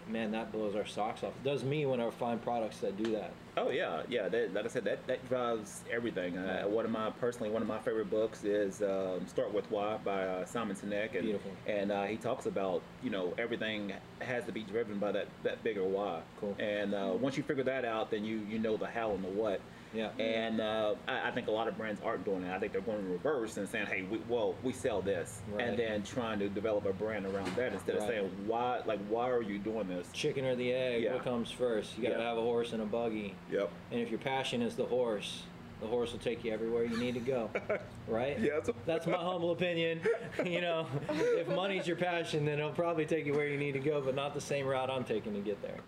[0.09, 1.33] Man, that blows our socks off.
[1.43, 3.31] It does me when I find products that do that.
[3.57, 4.29] Oh yeah, yeah.
[4.29, 6.37] That, like I said, that, that drives everything.
[6.37, 9.97] Uh, one of my personally one of my favorite books is um, Start with Why
[9.97, 11.51] by uh, Simon Sinek, and Beautiful.
[11.65, 15.63] and uh, he talks about you know everything has to be driven by that that
[15.63, 16.21] bigger why.
[16.39, 16.55] Cool.
[16.59, 19.29] And uh, once you figure that out, then you you know the how and the
[19.29, 19.59] what.
[19.93, 20.09] Yeah.
[20.19, 22.53] And uh, I, I think a lot of brands aren't doing that.
[22.55, 25.63] I think they're going in reverse and saying, "Hey, we, well, we sell this," Right.
[25.67, 28.81] and then trying to develop a brand around that instead of saying, "Why?
[28.85, 31.03] Like, why are you doing this?" Chicken or the egg?
[31.03, 31.13] Yeah.
[31.13, 31.97] What comes first?
[31.97, 32.29] You got to Yeah.
[32.29, 33.35] have a horse and a buggy.
[33.51, 33.69] Yep.
[33.91, 35.43] And if your passion is the horse,
[35.81, 37.49] the horse will take you everywhere you need to go.
[38.07, 38.39] Right?
[38.39, 39.99] Yeah, that's- That's my humble opinion.
[40.45, 43.79] you know, if money's your passion, then it'll probably take you where you need to
[43.81, 45.79] go, but not the same route I'm taking to get there.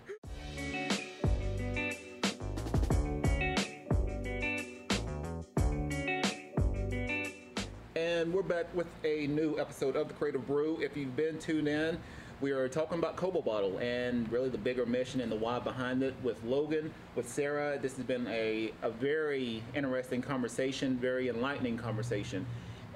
[8.20, 10.78] And we're back with a new episode of the Creative Brew.
[10.82, 11.98] If you've been tuned in,
[12.42, 16.04] we are talking about Cobo Bottle and really the bigger mission and the why behind
[16.04, 17.80] it with Logan, with Sarah.
[17.82, 22.46] This has been a, a very interesting conversation, very enlightening conversation.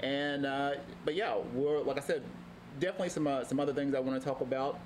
[0.01, 0.73] And uh,
[1.05, 2.21] but yeah, we're like I said,
[2.81, 4.77] definitely some uh, some other things I want to talk about.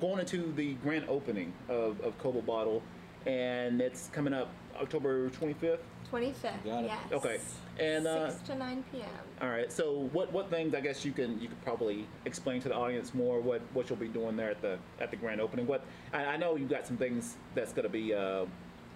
[0.00, 2.82] Going into the grand opening of, of Bottle,
[3.26, 5.78] and it's coming up October 25th.
[6.12, 6.64] 25th.
[6.64, 6.90] Got it.
[6.90, 6.98] Yes.
[7.12, 7.38] Okay.
[7.80, 9.08] And uh, 6 to 9 p.m.
[9.40, 9.72] all right.
[9.72, 13.14] So what what things I guess you can you could probably explain to the audience
[13.14, 15.66] more what what you'll be doing there at the at the grand opening.
[15.66, 18.44] What I, I know you've got some things that's going to be uh,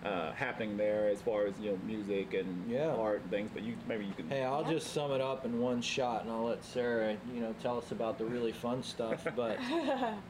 [0.05, 2.89] uh, happening there as far as you know music and Yeah.
[2.95, 3.51] art and things.
[3.53, 4.29] But you maybe you can.
[4.29, 4.73] Hey, I'll Yeah.
[4.75, 7.93] just sum it up in one shot, and I'll let Sarah, you know, tell us
[7.93, 9.27] about the really fun stuff.
[9.35, 9.59] But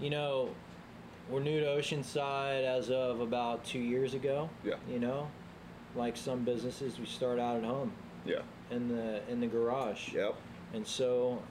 [0.01, 0.51] you know,
[1.29, 4.49] we're new to Oceanside as of about two years ago.
[4.65, 4.75] Yeah.
[4.89, 5.29] You know,
[5.97, 7.93] like some businesses, we start out at home
[8.25, 8.41] Yeah.
[8.71, 10.13] in the in the garage.
[10.13, 10.35] Yep.
[10.75, 11.43] And so,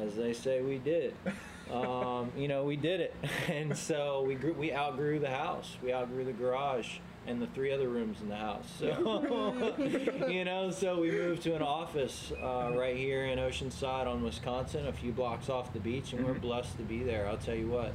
[0.00, 1.14] as they say, we did.
[1.72, 3.14] um, you know, we did it,
[3.48, 5.76] and so we grew, we outgrew the house.
[5.82, 8.66] We outgrew the garage and the three other rooms in the house.
[8.78, 9.74] So,
[10.28, 14.86] you know, so we moved to an office uh, right here in Oceanside on Wisconsin,
[14.86, 17.26] a few blocks off the beach, and we're blessed to be there.
[17.28, 17.92] I'll tell you what.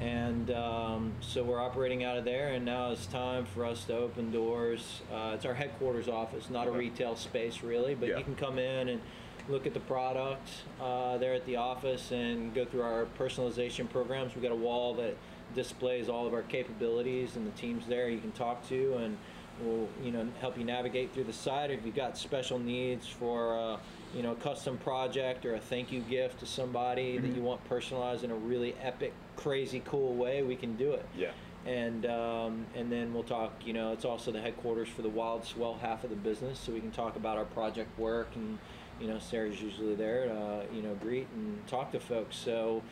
[0.00, 3.96] And um, so we're operating out of there, and now it's time for us to
[3.96, 5.00] open doors.
[5.12, 8.18] Uh, it's our headquarters office, not a retail space really, but Yeah.
[8.18, 9.00] you can come in and
[9.48, 10.48] look at the product
[10.80, 14.34] uh, there at the office and go through our personalization programs.
[14.34, 15.16] We've got a wall that
[15.54, 19.16] displays all of our capabilities and the teams there you can talk to, and
[19.62, 21.70] we'll you know help you navigate through the site.
[21.70, 23.76] If you've got special needs for uh,
[24.16, 27.62] you know a custom project or a thank you gift to somebody that you want
[27.68, 31.30] personalized in a really epic, crazy, cool way, we can do it Yeah.
[31.66, 33.52] and um, and then we'll talk.
[33.64, 36.72] You know, it's also the headquarters for the Wild Swell half of the business, so
[36.72, 38.28] we can talk about our project work.
[38.34, 38.58] And
[39.00, 42.36] you know, Sarah's usually there to uh, you know greet and talk to folks.
[42.36, 42.82] So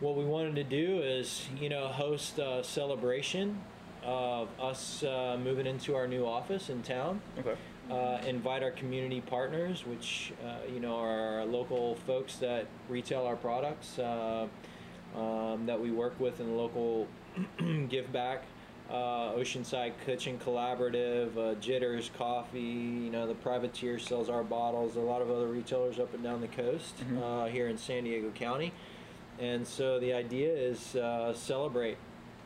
[0.00, 3.60] what we wanted to do is you know host a celebration
[4.04, 7.56] of us uh, moving into our new office in town Okay.
[7.90, 13.24] Uh, invite our community partners, which uh, you know are our local folks that retail
[13.24, 14.46] our products uh,
[15.16, 17.06] um, that we work with in the local
[17.88, 18.44] give back.
[18.90, 25.00] Uh, Oceanside Kitchen Collaborative, uh, Jitters Coffee, you know, the Privateer sells our bottles, a
[25.00, 28.72] lot of other retailers up and down the coast uh, here in San Diego County.
[29.38, 31.98] And so the idea is uh, celebrate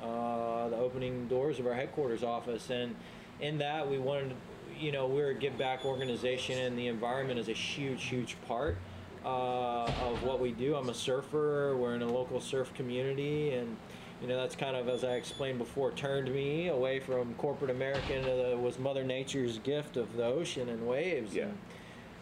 [0.03, 2.97] uh, the opening doors of our headquarters office, and
[3.41, 4.35] in that we wanted,
[4.83, 8.77] you know, we're a give back organization, and the environment is a huge, huge part
[9.25, 10.75] uh, of what we do.
[10.75, 11.77] I'm a surfer.
[11.77, 13.77] We're in a local surf community, and
[14.21, 18.15] you know that's kind of as I explained before, turned me away from corporate America
[18.15, 21.35] into the, was Mother Nature's gift of the ocean and waves.
[21.35, 21.45] Yeah.
[21.45, 21.59] And,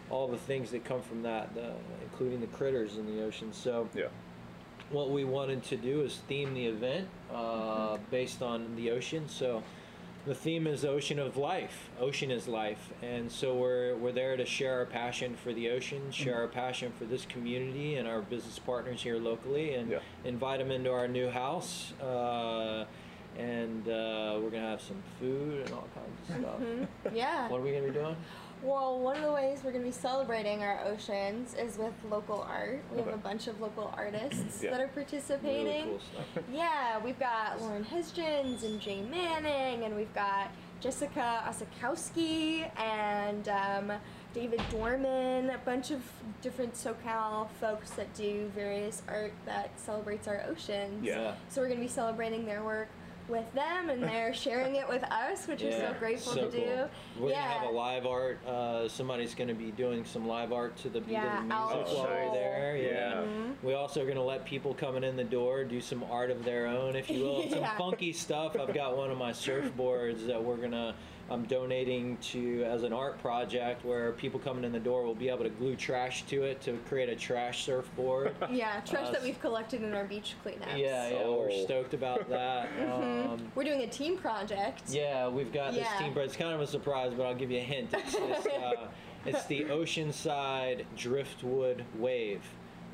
[0.09, 1.71] all the things that come from that, the,
[2.03, 3.53] including the critters in the ocean.
[3.53, 4.07] So, Yeah.
[4.89, 9.29] what we wanted to do is theme the event uh, based on the ocean.
[9.29, 9.63] So
[10.25, 11.89] the theme is ocean of life.
[11.99, 16.11] Ocean is life, and so we're we're there to share our passion for the ocean,
[16.11, 19.99] share our passion for this community and our business partners here locally, and Yeah.
[20.23, 21.93] invite them into our new house.
[22.01, 22.85] Uh,
[23.37, 26.35] and uh, we're gonna have some food and all kinds of
[26.99, 27.13] stuff.
[27.15, 27.47] Yeah.
[27.47, 28.15] What are we gonna be doing?
[28.63, 32.41] Well, one of the ways we're going to be celebrating our oceans is with local
[32.47, 32.83] art.
[32.91, 34.71] We have a bunch of local artists Yeah.
[34.71, 35.65] that are participating.
[35.65, 35.99] Really cool
[36.33, 36.43] stuff.
[36.53, 43.93] Yeah, we've got Lauren Hisgens and Jay Manning, and we've got Jessica Osakowski and um,
[44.33, 46.01] David Dorman, a bunch of
[46.41, 51.03] different SoCal folks that do various art that celebrates our oceans.
[51.03, 51.33] Yeah.
[51.49, 52.89] So we're going to be celebrating their work
[53.31, 56.89] with them, and they're sharing it with us, which we're so grateful so to do.
[57.19, 57.41] We're yeah.
[57.41, 58.45] gonna have a live art.
[58.45, 61.75] Uh, somebody's gonna be doing some live art to the beat Yeah, of the music
[61.75, 62.77] Alex while we're there.
[62.77, 62.91] Yeah.
[62.91, 63.13] Yeah.
[63.13, 63.65] Mm-hmm.
[63.65, 66.67] We also are gonna let people coming in the door do some art of their
[66.67, 67.77] own, if you will, some Yeah.
[67.77, 68.55] funky stuff.
[68.59, 70.93] I've got one of my surfboards that we're gonna.
[71.31, 75.29] I'm donating to as an art project where people coming in the door will be
[75.29, 78.35] able to glue trash to it to create a trash surfboard.
[78.51, 80.77] Yeah, trash Uh, that we've collected in our beach cleanups.
[80.77, 81.63] Yeah, yeah, we're Oh.
[81.63, 82.67] stoked about that.
[82.91, 84.83] Um, We're doing a team project.
[84.89, 87.13] yeah, we've got this team, but it's kind of a surprise.
[87.15, 87.89] But I'll give you a hint.
[87.93, 88.87] It's, it's, uh,
[89.25, 92.41] it's the Oceanside Driftwood Wave.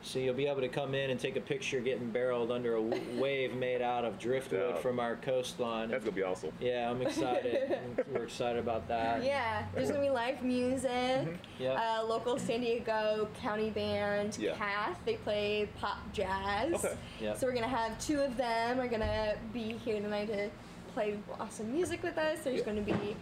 [0.04, 2.82] So you'll be able to come in and take a picture getting barreled under a
[2.82, 4.82] w- wave made out of driftwood Yeah.
[4.82, 5.90] from our coastline.
[5.90, 6.52] That's gonna be awesome.
[6.62, 7.78] yeah, I'm excited.
[8.14, 9.24] We're excited about that.
[9.24, 11.28] Yeah, there's gonna be live music.
[11.60, 11.74] Yeah.
[12.00, 14.56] Uh, local San Diego County band, Yeah.
[14.56, 15.00] Cath.
[15.06, 16.74] They play pop jazz.
[16.76, 16.96] Okay.
[17.22, 17.38] Yep.
[17.38, 20.50] So we're gonna have two of them are gonna be here tonight to
[20.94, 22.40] play awesome music with us.
[22.44, 22.66] There's Yeah.
[22.66, 23.16] gonna be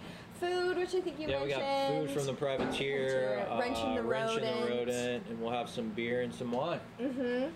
[0.45, 4.03] food, which I think you Yeah, we got food from the privateer, Privateer, Wrenching the
[4.03, 4.69] Wrenching the Rodent.
[4.87, 6.79] rodent, and we'll have some beer and some wine.
[7.01, 7.49] Mm-hmm.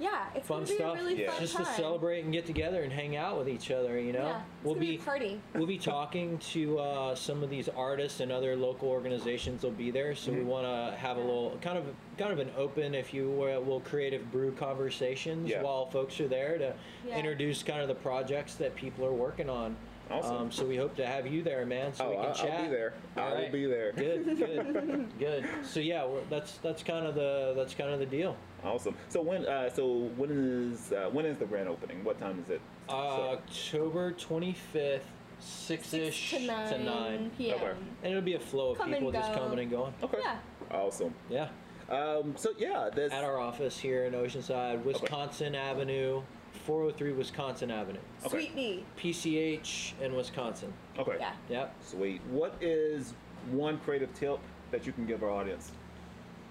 [0.00, 0.94] Yeah, it's Fun gonna be stuff.
[0.98, 1.30] a really Yeah.
[1.30, 1.64] fun Just time.
[1.66, 4.00] to celebrate and get together and hang out with each other.
[4.00, 5.40] You know, Yeah, it's we'll be be a party.
[5.54, 9.74] we'll be talking to uh, some of these artists and other local organizations that will
[9.76, 10.40] be there so Mm-hmm.
[10.40, 11.84] we want to have a little kind of
[12.18, 15.62] kind of an open if you will, will creative brew conversations Yeah.
[15.62, 16.74] while folks are there to
[17.06, 17.18] Yeah.
[17.18, 19.76] introduce kind of the projects that people are working on
[20.12, 20.36] Awesome.
[20.36, 22.50] um, so we hope to have you there man so oh, we can I'll, chat
[22.52, 22.94] I'll be there.
[23.16, 23.92] All I will be there.
[23.92, 28.06] good good good so yeah we're, that's that's kind of the that's kind of the
[28.06, 28.94] deal Awesome.
[29.08, 32.04] So when uh, so when is uh, when is the grand opening?
[32.04, 32.60] What time is it?
[32.88, 32.92] uh,
[33.32, 35.00] october 25th
[35.40, 37.54] 6ish to nine, to 9 p.m.
[37.56, 37.72] Okay.
[38.04, 40.18] and it'll be a flow of Come people just coming and going okay.
[40.22, 40.36] Yeah.
[40.70, 41.12] Awesome.
[41.28, 41.48] Yeah.
[41.90, 46.22] Um, so yeah, that's At our office here in Oceanside, Wisconsin Avenue,
[46.64, 47.98] 403 Wisconsin Avenue.
[48.24, 48.28] Okay.
[48.28, 48.84] Sweet D.
[48.98, 50.72] PCH in Wisconsin.
[50.98, 51.16] okay.
[51.18, 51.32] Yeah.
[51.48, 51.74] Yep.
[51.82, 52.20] Sweet.
[52.30, 53.14] What is
[53.50, 54.38] one creative tip
[54.70, 55.72] that you can give our audience?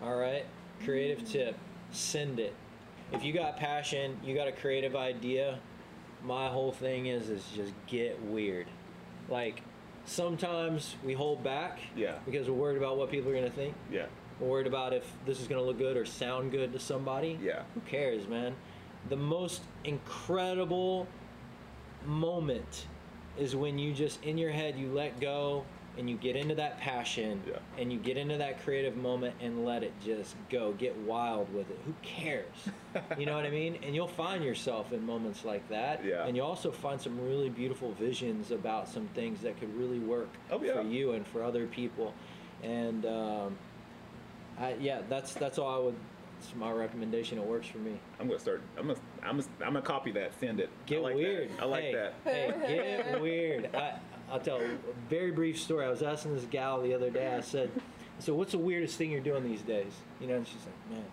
[0.01, 0.45] All right.
[0.83, 1.31] Creative mm.
[1.31, 1.55] tip
[1.91, 2.53] send it.
[3.11, 5.59] If you got passion, you got a creative idea,
[6.23, 8.67] my whole thing is is just get weird.
[9.29, 9.61] Like
[10.05, 12.15] sometimes we hold back Yeah.
[12.25, 13.75] because we're worried about what people are going to think.
[13.91, 14.05] Yeah.
[14.39, 17.37] We're worried about if this is going to look good or sound good to somebody.
[17.41, 17.63] Yeah.
[17.75, 18.55] Who cares, man?
[19.09, 21.07] The most incredible
[22.05, 22.85] moment
[23.37, 25.63] is when you just in your head you let go
[25.97, 27.57] and you get into that passion Yeah.
[27.77, 30.71] and you get into that creative moment and let it just go.
[30.73, 31.77] Get wild with it.
[31.85, 32.45] Who cares?
[33.19, 33.77] you know what I mean?
[33.83, 36.03] And you'll find yourself in moments like that.
[36.05, 36.25] Yeah.
[36.25, 40.29] And you also find some really beautiful visions about some things that could really work
[40.49, 40.73] Oh, yeah.
[40.75, 42.13] for you and for other people.
[42.63, 43.57] And um,
[44.59, 45.95] I, yeah, that's that's all I would.
[46.43, 47.37] It's my recommendation.
[47.37, 47.99] It works for me.
[48.19, 48.61] I'm gonna start.
[48.77, 48.99] I'm gonna.
[49.21, 49.47] I'm gonna.
[49.59, 50.31] I'm gonna copy that.
[50.39, 50.69] Send it.
[50.87, 51.49] Get I like weird.
[51.51, 51.61] That.
[51.61, 52.13] I like hey, that.
[52.23, 53.75] Hey, get weird.
[53.75, 53.99] I,
[54.31, 54.69] I'll tell a
[55.07, 55.85] very brief story.
[55.85, 57.35] I was asking this gal the other day.
[57.35, 57.69] I said,
[58.17, 61.05] "So what's the weirdest thing you're doing these days?" You know, and she's like, "Man,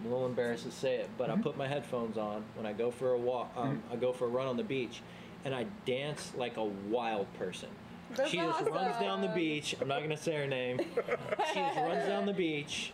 [0.00, 2.72] I'm a little embarrassed to say it, but I put my headphones on when I
[2.72, 3.52] go for a walk.
[3.56, 5.02] Um, I go for a run on the beach,
[5.44, 7.68] and I dance like a wild person."
[8.16, 9.76] That's she just runs down the beach.
[9.80, 10.78] I'm not gonna say her name.
[10.78, 12.92] she just runs down the beach,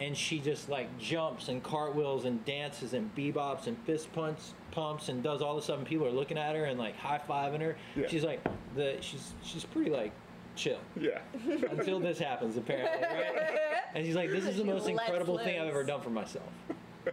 [0.00, 5.08] and she just like jumps and cartwheels and dances and bebops and fist pumps, pumps
[5.08, 5.78] and does all this stuff.
[5.78, 7.76] And people are looking at her and like high fiving her.
[7.96, 8.06] Yeah.
[8.08, 8.40] She's like
[8.76, 10.12] the she's she's pretty like
[10.56, 11.18] chill Yeah.
[11.70, 13.64] until this happens apparently, right?
[13.94, 16.10] And she's like, this is the She most lets incredible thing I've ever done for
[16.10, 16.48] myself,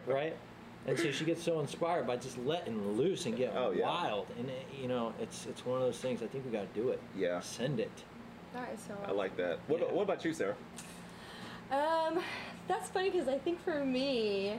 [0.05, 0.35] right?
[0.87, 3.85] And so she gets so inspired by just letting loose and getting Oh, yeah.
[3.87, 4.27] wild.
[4.37, 6.21] And it, you know, it's it's one of those things.
[6.21, 6.99] I think we got to do it.
[7.17, 7.39] Yeah.
[7.39, 8.03] Send it.
[8.53, 9.59] That is so I like that.
[9.67, 9.85] What, Yeah.
[9.93, 10.55] what about you, Sarah?
[11.71, 12.19] Um,
[12.67, 14.55] that's funny because I think for me,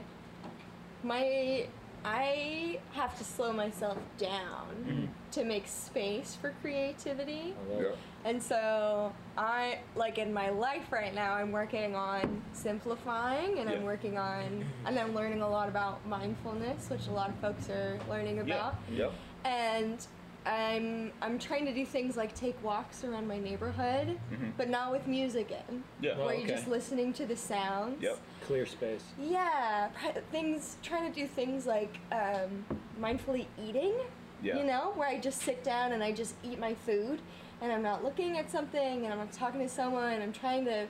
[1.03, 1.67] my
[2.05, 5.05] I have to slow myself down Mm-hmm.
[5.31, 7.53] to make space for creativity.
[7.77, 7.87] Yeah.
[8.23, 13.75] And so I like in my life right now I'm working on simplifying and Yeah.
[13.77, 17.69] I'm working on and I'm learning a lot about mindfulness, which a lot of folks
[17.69, 18.43] are learning Yeah.
[18.43, 18.75] about.
[18.93, 19.11] Yep.
[19.43, 20.07] And
[20.47, 24.51] I'm I'm trying to do things like take walks around my neighborhood, Mhm.
[24.57, 25.83] but not with music in.
[26.01, 26.13] Yeah.
[26.17, 28.01] Oh, Where you're just listening to the sounds.
[28.01, 28.17] Yep.
[28.45, 29.03] Clear space.
[29.19, 29.89] Yeah,
[30.31, 32.65] things trying to do things like um,
[32.99, 33.93] mindfully eating.
[34.41, 34.57] Yeah.
[34.57, 37.19] You know, where I just sit down and I just eat my food,
[37.61, 40.21] and I'm not looking at something, and I'm not talking to someone.
[40.21, 40.87] I'm trying to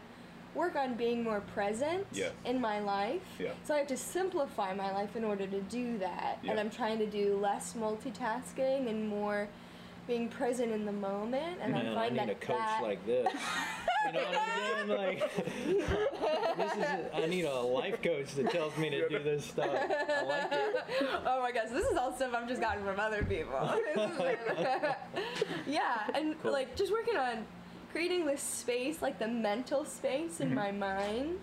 [0.58, 2.32] work on being more present Yes.
[2.44, 3.22] in my life.
[3.40, 3.52] Yeah.
[3.64, 6.98] So I have to simplify my life in order to do that, and I'm trying
[7.00, 9.48] to do less multitasking and more
[10.08, 12.82] being present in the moment, and Man, I I find need that a coach that
[12.84, 13.28] like this.
[14.06, 15.20] You know what I'm saying?
[15.20, 15.36] Like,
[16.58, 17.06] this is.
[17.14, 19.68] I need a life coach that tells me to do this stuff.
[19.70, 20.76] I like it.
[21.26, 23.60] oh my gosh, this is all stuff I've just gotten from other people.
[25.68, 26.52] yeah, and Cool.
[26.52, 27.46] like just working on
[27.98, 30.56] creating this space, like the mental space in mm-hmm.
[30.56, 31.40] my mind,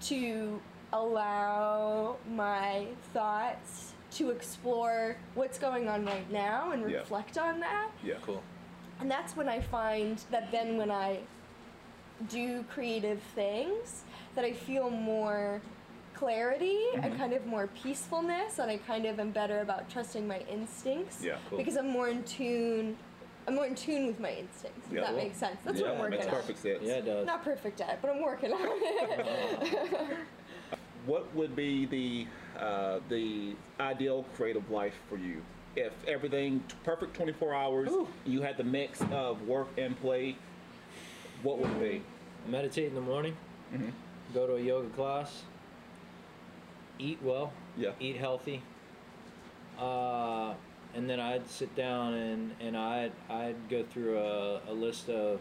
[0.00, 0.58] to
[0.94, 7.00] allow my thoughts to explore what's going on right now and Yeah.
[7.00, 7.90] reflect on that.
[8.02, 8.14] Yeah.
[8.22, 8.42] Cool.
[8.98, 11.18] And that's when I find that then when I
[12.30, 14.04] do creative things,
[14.36, 15.60] that I feel more
[16.14, 17.16] clarity and mm-hmm.
[17.18, 21.22] kind of more peacefulness, and I kind of am better about trusting my instincts.
[21.22, 21.58] Yeah, cool.
[21.58, 22.96] Because I'm more in tune.
[23.46, 24.86] I'm more in tune with my instincts.
[24.86, 25.58] If Yeah, that well, makes sense.
[25.64, 26.34] That's yeah, what I'm working Makes on.
[26.34, 26.78] perfect sense.
[26.82, 27.26] Yeah, it does.
[27.26, 30.16] Not perfect at it, but I'm working on it.
[31.06, 32.26] What would be the
[32.58, 35.42] uh, the ideal creative life for you?
[35.76, 38.08] If everything perfect 24 hours, Ooh.
[38.24, 40.36] you had the mix of work and play,
[41.42, 42.02] what would it be?
[42.50, 43.36] Meditate in the morning.
[43.74, 43.90] Mm-hmm.
[44.32, 45.42] Go to a yoga class.
[46.98, 47.52] Eat well.
[47.76, 47.90] Yeah.
[48.00, 48.62] Eat healthy.
[49.78, 50.54] Uh,
[50.94, 55.40] and then I'd sit down and, and I'd I'd go through a, a list of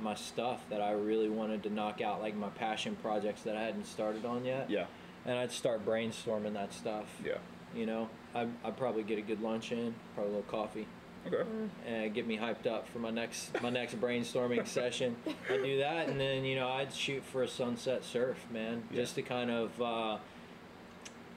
[0.00, 3.62] my stuff that I really wanted to knock out, like my passion projects that I
[3.62, 4.68] hadn't started on yet.
[4.70, 4.86] Yeah.
[5.24, 7.06] And I'd start brainstorming that stuff.
[7.24, 7.38] Yeah.
[7.74, 10.86] You know, I I'd probably get a good lunch in, probably a little coffee,
[11.26, 11.48] Okay.
[11.86, 15.16] and get me hyped up for my next my next brainstorming session.
[15.50, 19.00] I do that, and then you know I'd shoot for a sunset surf, man, Yeah.
[19.02, 20.18] just to kind of uh,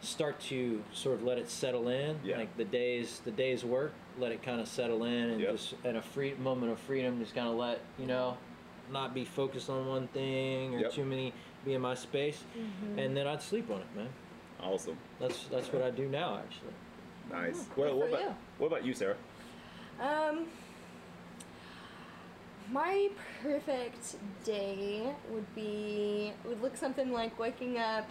[0.02, 2.38] start to sort of let it settle in, Yeah.
[2.38, 5.52] like the days the day's work, let it kind of settle in, and Yep.
[5.52, 8.38] just in a free moment of freedom, just kind of let you know,
[8.91, 10.91] not be focused on one thing or Yep.
[10.93, 11.34] too many,
[11.66, 12.43] be in my space,
[12.97, 14.10] and then I'd sleep on it, man.
[14.62, 14.97] Awesome.
[15.20, 16.74] That's that's what I do now, actually.
[17.30, 17.68] Nice.
[17.78, 18.36] Oh, well, what about you.
[18.58, 19.16] what about you, Sarah?
[20.02, 20.47] Um,
[22.72, 23.10] my
[23.41, 28.10] perfect day would be would look something like waking up,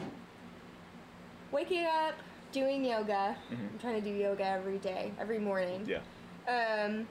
[1.52, 2.14] waking up,
[2.52, 3.36] doing yoga.
[3.50, 5.86] I'm trying to do yoga every day, every morning.
[5.86, 6.00] Yeah.
[6.48, 7.06] Um,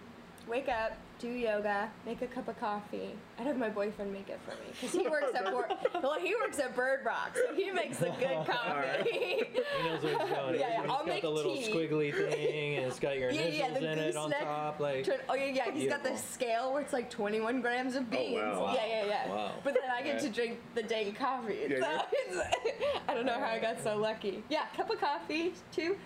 [0.48, 3.10] wake up, do yoga, make a cup of coffee.
[3.40, 5.68] I'd have my boyfriend make it for me because he works at Bor-
[6.02, 9.10] well, he works at Bird Rock, so he makes the good coffee.
[9.10, 10.56] He knows where it's going.
[10.60, 11.72] Yeah, yeah, It's I'll got make the little tea.
[11.72, 14.80] squiggly thing, and it's got your Yeah, initials yeah, the in it on gooseneck top.
[14.80, 15.72] Like, Turn- oh yeah, yeah.
[15.72, 18.40] He's got the scale where it's like 21 grams of beans.
[18.44, 18.74] Oh, wow.
[18.76, 19.30] Yeah, yeah, yeah.
[19.30, 19.52] Wow.
[19.64, 20.28] But then I get Okay.
[20.28, 21.58] to drink the dang coffee.
[21.70, 22.02] Yeah, so yeah.
[22.14, 24.44] it's, I don't know how I got so lucky.
[24.50, 25.98] Yeah, cup of coffee too.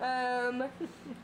[0.00, 0.64] Um,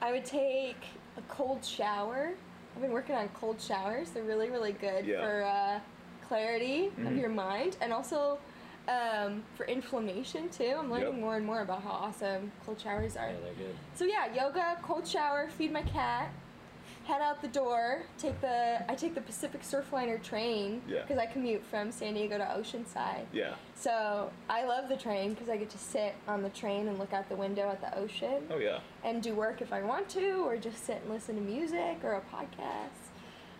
[0.02, 0.76] I would take
[1.16, 2.32] a cold shower.
[2.78, 4.10] I've been working on cold showers.
[4.10, 5.20] They're really, really good Yeah.
[5.20, 5.80] for uh,
[6.28, 7.18] clarity of Mhm.
[7.18, 8.38] your mind and also
[8.86, 10.76] um, for inflammation too.
[10.78, 11.20] I'm learning Yep.
[11.20, 13.30] more and more about how awesome cold showers are.
[13.30, 13.76] yeah, they're good.
[13.96, 16.30] So yeah, yoga, cold shower, feed my cat,
[17.08, 18.02] head out the door.
[18.18, 21.00] Take the I take the Pacific Surfliner train Yeah.
[21.02, 23.24] because I commute from San Diego to Oceanside.
[23.32, 23.54] Yeah.
[23.74, 27.14] So I love the train because I get to sit on the train and look
[27.14, 28.80] out the window at the ocean Oh yeah.
[29.04, 32.12] and do work if I want to, or just sit and listen to music or
[32.14, 33.00] a podcast.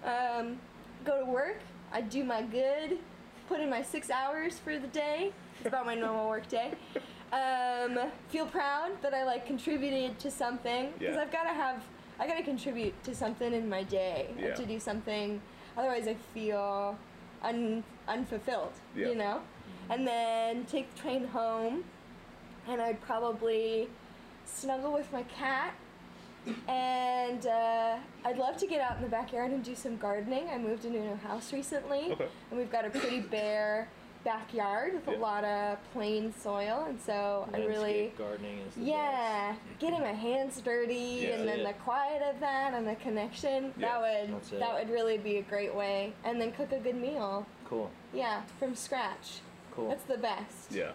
[0.04, 0.58] Um,
[1.04, 1.58] go to work.
[1.90, 2.98] I do my good.
[3.48, 5.32] Put in my six hours for the day.
[5.56, 6.72] It's about my normal work day.
[7.30, 7.98] Um,
[8.30, 11.20] feel proud that I like contributed to something because Yeah.
[11.20, 11.84] I've got to have.
[12.20, 14.54] I got to contribute to something in my day Yeah.
[14.54, 15.40] to do something.
[15.76, 16.98] Otherwise, I feel
[17.42, 18.72] un, unfulfilled.
[18.96, 19.08] Yeah.
[19.08, 19.40] You know.
[19.90, 21.84] And then take the train home,
[22.66, 23.88] and I'd probably
[24.44, 25.74] snuggle with my cat.
[26.66, 30.48] And uh, I'd love to get out in the backyard and do some gardening.
[30.48, 32.28] I moved into a new house recently, Okay.
[32.50, 33.88] and we've got a pretty bare
[34.24, 35.16] backyard with Yeah.
[35.16, 38.12] a lot of plain soil, and so I really.
[38.18, 41.28] Gardening is the Yeah, getting my hands dirty Yeah.
[41.36, 43.72] and then the quiet of that and the connection.
[43.76, 44.00] Yeah, that
[44.30, 46.12] would that would really be a great way.
[46.24, 47.46] And then cook a good meal.
[47.68, 49.40] Cool, Yeah, from scratch.
[49.74, 49.88] cool.
[49.90, 50.72] That's the best.
[50.72, 50.92] Yeah.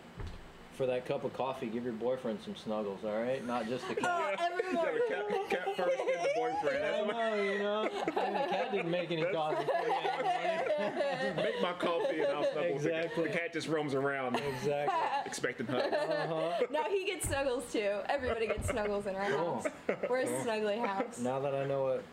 [0.77, 3.45] For that cup of coffee, give your boyfriend some snuggles, all right?
[3.45, 4.39] Not just the cat.
[4.39, 5.01] Oh, every You got morning.
[5.05, 6.83] a cat, cat first and the boyfriend.
[6.83, 7.89] I know, you know.
[8.17, 9.93] And the cat didn't make any coffee for you.
[11.37, 13.03] Make my coffee and I'll snuggle with the cat.
[13.05, 13.23] Exactly.
[13.25, 14.95] The cat just roams around Exactly.
[15.25, 15.93] expecting hugs.
[15.93, 16.65] Uh-huh.
[16.71, 17.99] now he gets snuggles too.
[18.09, 19.53] Everybody gets snuggles in our Cool.
[19.61, 19.67] house.
[20.09, 21.19] We're a snuggly house.
[21.19, 22.03] Now that I know what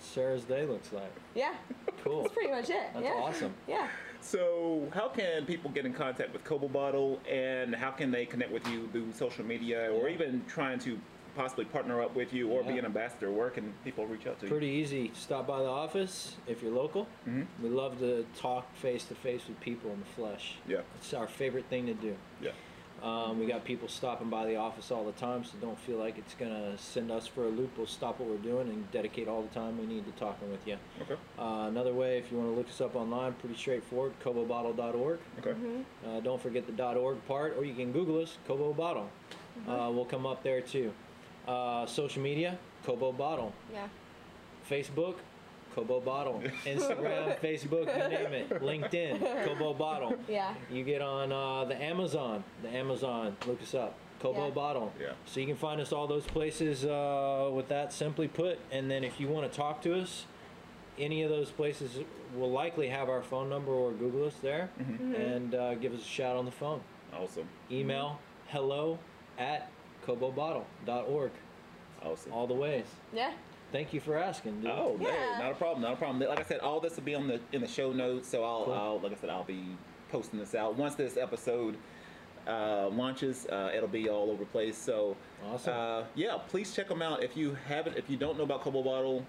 [0.00, 1.12] Sarah's day looks like.
[1.34, 1.54] Yeah,
[2.02, 2.22] Cool.
[2.22, 2.88] that's pretty much it.
[2.94, 3.12] That's yeah.
[3.12, 3.54] awesome.
[3.68, 3.88] Yeah.
[4.30, 8.50] So, how can people get in contact with Cobo Bottle, and how can they connect
[8.50, 10.98] with you through social media, or even trying to
[11.36, 13.30] possibly partner up with you or be an ambassador?
[13.30, 14.50] Where can people reach out to you?
[14.50, 15.12] Pretty easy.
[15.14, 17.06] Stop by the office if you're local.
[17.28, 17.46] Mhm.
[17.62, 20.56] We love to talk face to face with people in the flesh.
[20.66, 22.16] Yeah, It's our favorite thing to do.
[22.42, 22.50] yeah,
[23.06, 26.18] Um, we got people stopping by the office all the time, so don't feel like
[26.18, 27.70] it's gonna send us for a loop.
[27.78, 30.66] We'll stop what we're doing and dedicate all the time we need to talking with
[30.66, 30.76] you.
[31.02, 31.14] Okay.
[31.38, 35.20] Uh, another way, if you want to look us up online, pretty straightforward, cobobottle.org.
[35.38, 35.54] Okay.
[36.04, 39.08] Uh, don't forget the .org part, or you can Google us, Cobo Bottle.
[39.68, 40.92] Uh, we'll come up there too.
[41.46, 43.52] Uh, social media, Cobo Bottle.
[43.72, 43.86] Yeah.
[44.68, 45.16] Facebook,
[45.76, 46.42] Cobo Bottle.
[46.64, 48.48] Instagram, Facebook, you name it.
[48.62, 50.14] LinkedIn, Cobo Bottle.
[50.26, 50.54] Yeah.
[50.72, 54.50] You get on uh, the Amazon, the Amazon, look us up, Cobo Yeah.
[54.54, 54.92] Bottle.
[54.98, 55.12] Yeah.
[55.26, 58.58] So you can find us all those places uh, with that simply put.
[58.72, 60.24] And then if you want to talk to us,
[60.98, 61.98] any of those places
[62.34, 66.04] will likely have our phone number or Google us there and uh, give us a
[66.08, 66.80] shout on the phone.
[67.14, 67.46] Awesome.
[67.70, 68.18] Email
[68.48, 68.98] hello
[69.38, 69.70] at
[70.06, 71.30] cobobottle.org.
[72.02, 72.32] Awesome.
[72.32, 72.86] All the ways.
[73.12, 73.32] Yeah.
[73.72, 74.60] Thank you for asking.
[74.60, 74.70] Dude.
[74.70, 75.10] Oh, Yeah.
[75.10, 76.26] hey, not a problem, not a problem.
[76.28, 78.64] Like I said, all this will be on the in the show notes, so I'll,
[78.64, 78.74] Cool.
[78.74, 79.64] I'll like I said, I'll be
[80.10, 81.76] posting this out once this episode
[82.46, 83.44] uh, launches.
[83.46, 84.78] Uh, it'll be all over the place.
[84.78, 85.74] So, Awesome.
[85.74, 87.22] uh, yeah, please check them out.
[87.24, 89.26] If you haven't, if you don't know about Cobo Bottle,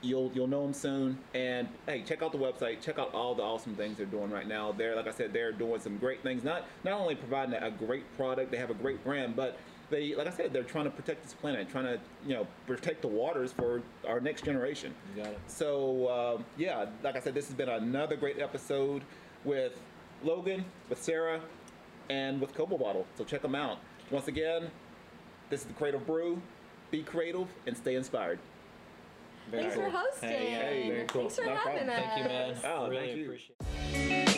[0.00, 1.18] you'll you'll know them soon.
[1.34, 2.80] And hey, check out the website.
[2.80, 4.72] Check out all the awesome things they're doing right now.
[4.72, 6.42] They're like I said, they're doing some great things.
[6.42, 9.58] Not not only providing a great product, they have a great brand, but
[9.94, 13.02] they like I said, they're trying to protect this planet, trying to you know protect
[13.02, 14.92] the waters for our next generation.
[15.16, 15.38] You got it.
[15.46, 19.02] So um, yeah, like I said, this has been another great episode
[19.44, 19.78] with
[20.22, 21.40] Logan, with Sarah,
[22.10, 23.06] and with Cobo Bottle.
[23.16, 23.78] So check them out.
[24.10, 24.70] Once again,
[25.50, 26.42] this is the Creative Brew.
[26.90, 28.38] Be creative and stay inspired.
[29.50, 29.84] Very Thanks cool.
[29.84, 30.28] for hosting.
[30.28, 31.22] Hey, yeah, very cool.
[31.22, 31.90] Thanks for No having problem.
[31.90, 32.04] us.
[32.04, 32.56] Thank you, man.
[32.64, 33.24] Oh, really thank you.
[33.24, 34.33] appreciate it.